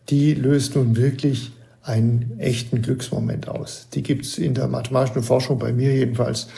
die 0.09 0.35
löst 0.35 0.75
nun 0.75 0.97
wirklich 0.97 1.53
einen 1.83 2.39
echten 2.39 2.83
Glücksmoment 2.83 3.49
aus. 3.49 3.89
Die 3.95 4.03
gibt 4.03 4.25
es 4.25 4.39
in 4.39 4.55
der 4.55 4.69
mathematischen 4.69 5.23
Forschung 5.23 5.59
bei 5.59 5.73
mir 5.73 5.95
jedenfalls 5.95 6.49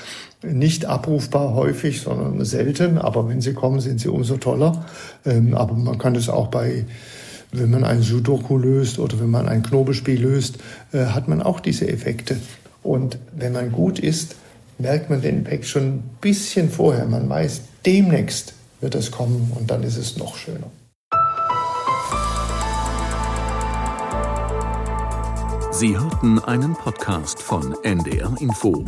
nicht 0.42 0.86
abrufbar 0.86 1.54
häufig, 1.54 2.00
sondern 2.00 2.44
selten. 2.44 2.98
Aber 2.98 3.28
wenn 3.28 3.40
sie 3.40 3.54
kommen, 3.54 3.80
sind 3.80 4.00
sie 4.00 4.08
umso 4.08 4.36
toller. 4.36 4.84
Ähm, 5.24 5.54
aber 5.54 5.74
man 5.74 5.98
kann 5.98 6.14
das 6.14 6.28
auch 6.28 6.48
bei, 6.48 6.84
wenn 7.52 7.70
man 7.70 7.84
ein 7.84 8.02
Sudoku 8.02 8.58
löst 8.58 8.98
oder 8.98 9.20
wenn 9.20 9.30
man 9.30 9.48
ein 9.48 9.62
Knobelspiel 9.62 10.20
löst, 10.20 10.58
äh, 10.92 11.06
hat 11.06 11.28
man 11.28 11.42
auch 11.42 11.60
diese 11.60 11.88
Effekte. 11.88 12.36
Und 12.82 13.18
wenn 13.36 13.52
man 13.52 13.72
gut 13.72 13.98
ist, 13.98 14.36
merkt 14.78 15.10
man 15.10 15.22
den 15.22 15.46
Effekt 15.46 15.66
schon 15.66 15.82
ein 15.82 16.02
bisschen 16.20 16.70
vorher. 16.70 17.06
Man 17.06 17.28
weiß, 17.28 17.62
demnächst 17.86 18.54
wird 18.80 18.94
es 18.94 19.10
kommen 19.10 19.52
und 19.54 19.70
dann 19.70 19.82
ist 19.82 19.96
es 19.96 20.16
noch 20.16 20.36
schöner. 20.36 20.70
Sie 25.70 25.98
hörten 25.98 26.38
einen 26.38 26.74
Podcast 26.74 27.42
von 27.42 27.74
NDR 27.82 28.36
Info. 28.38 28.84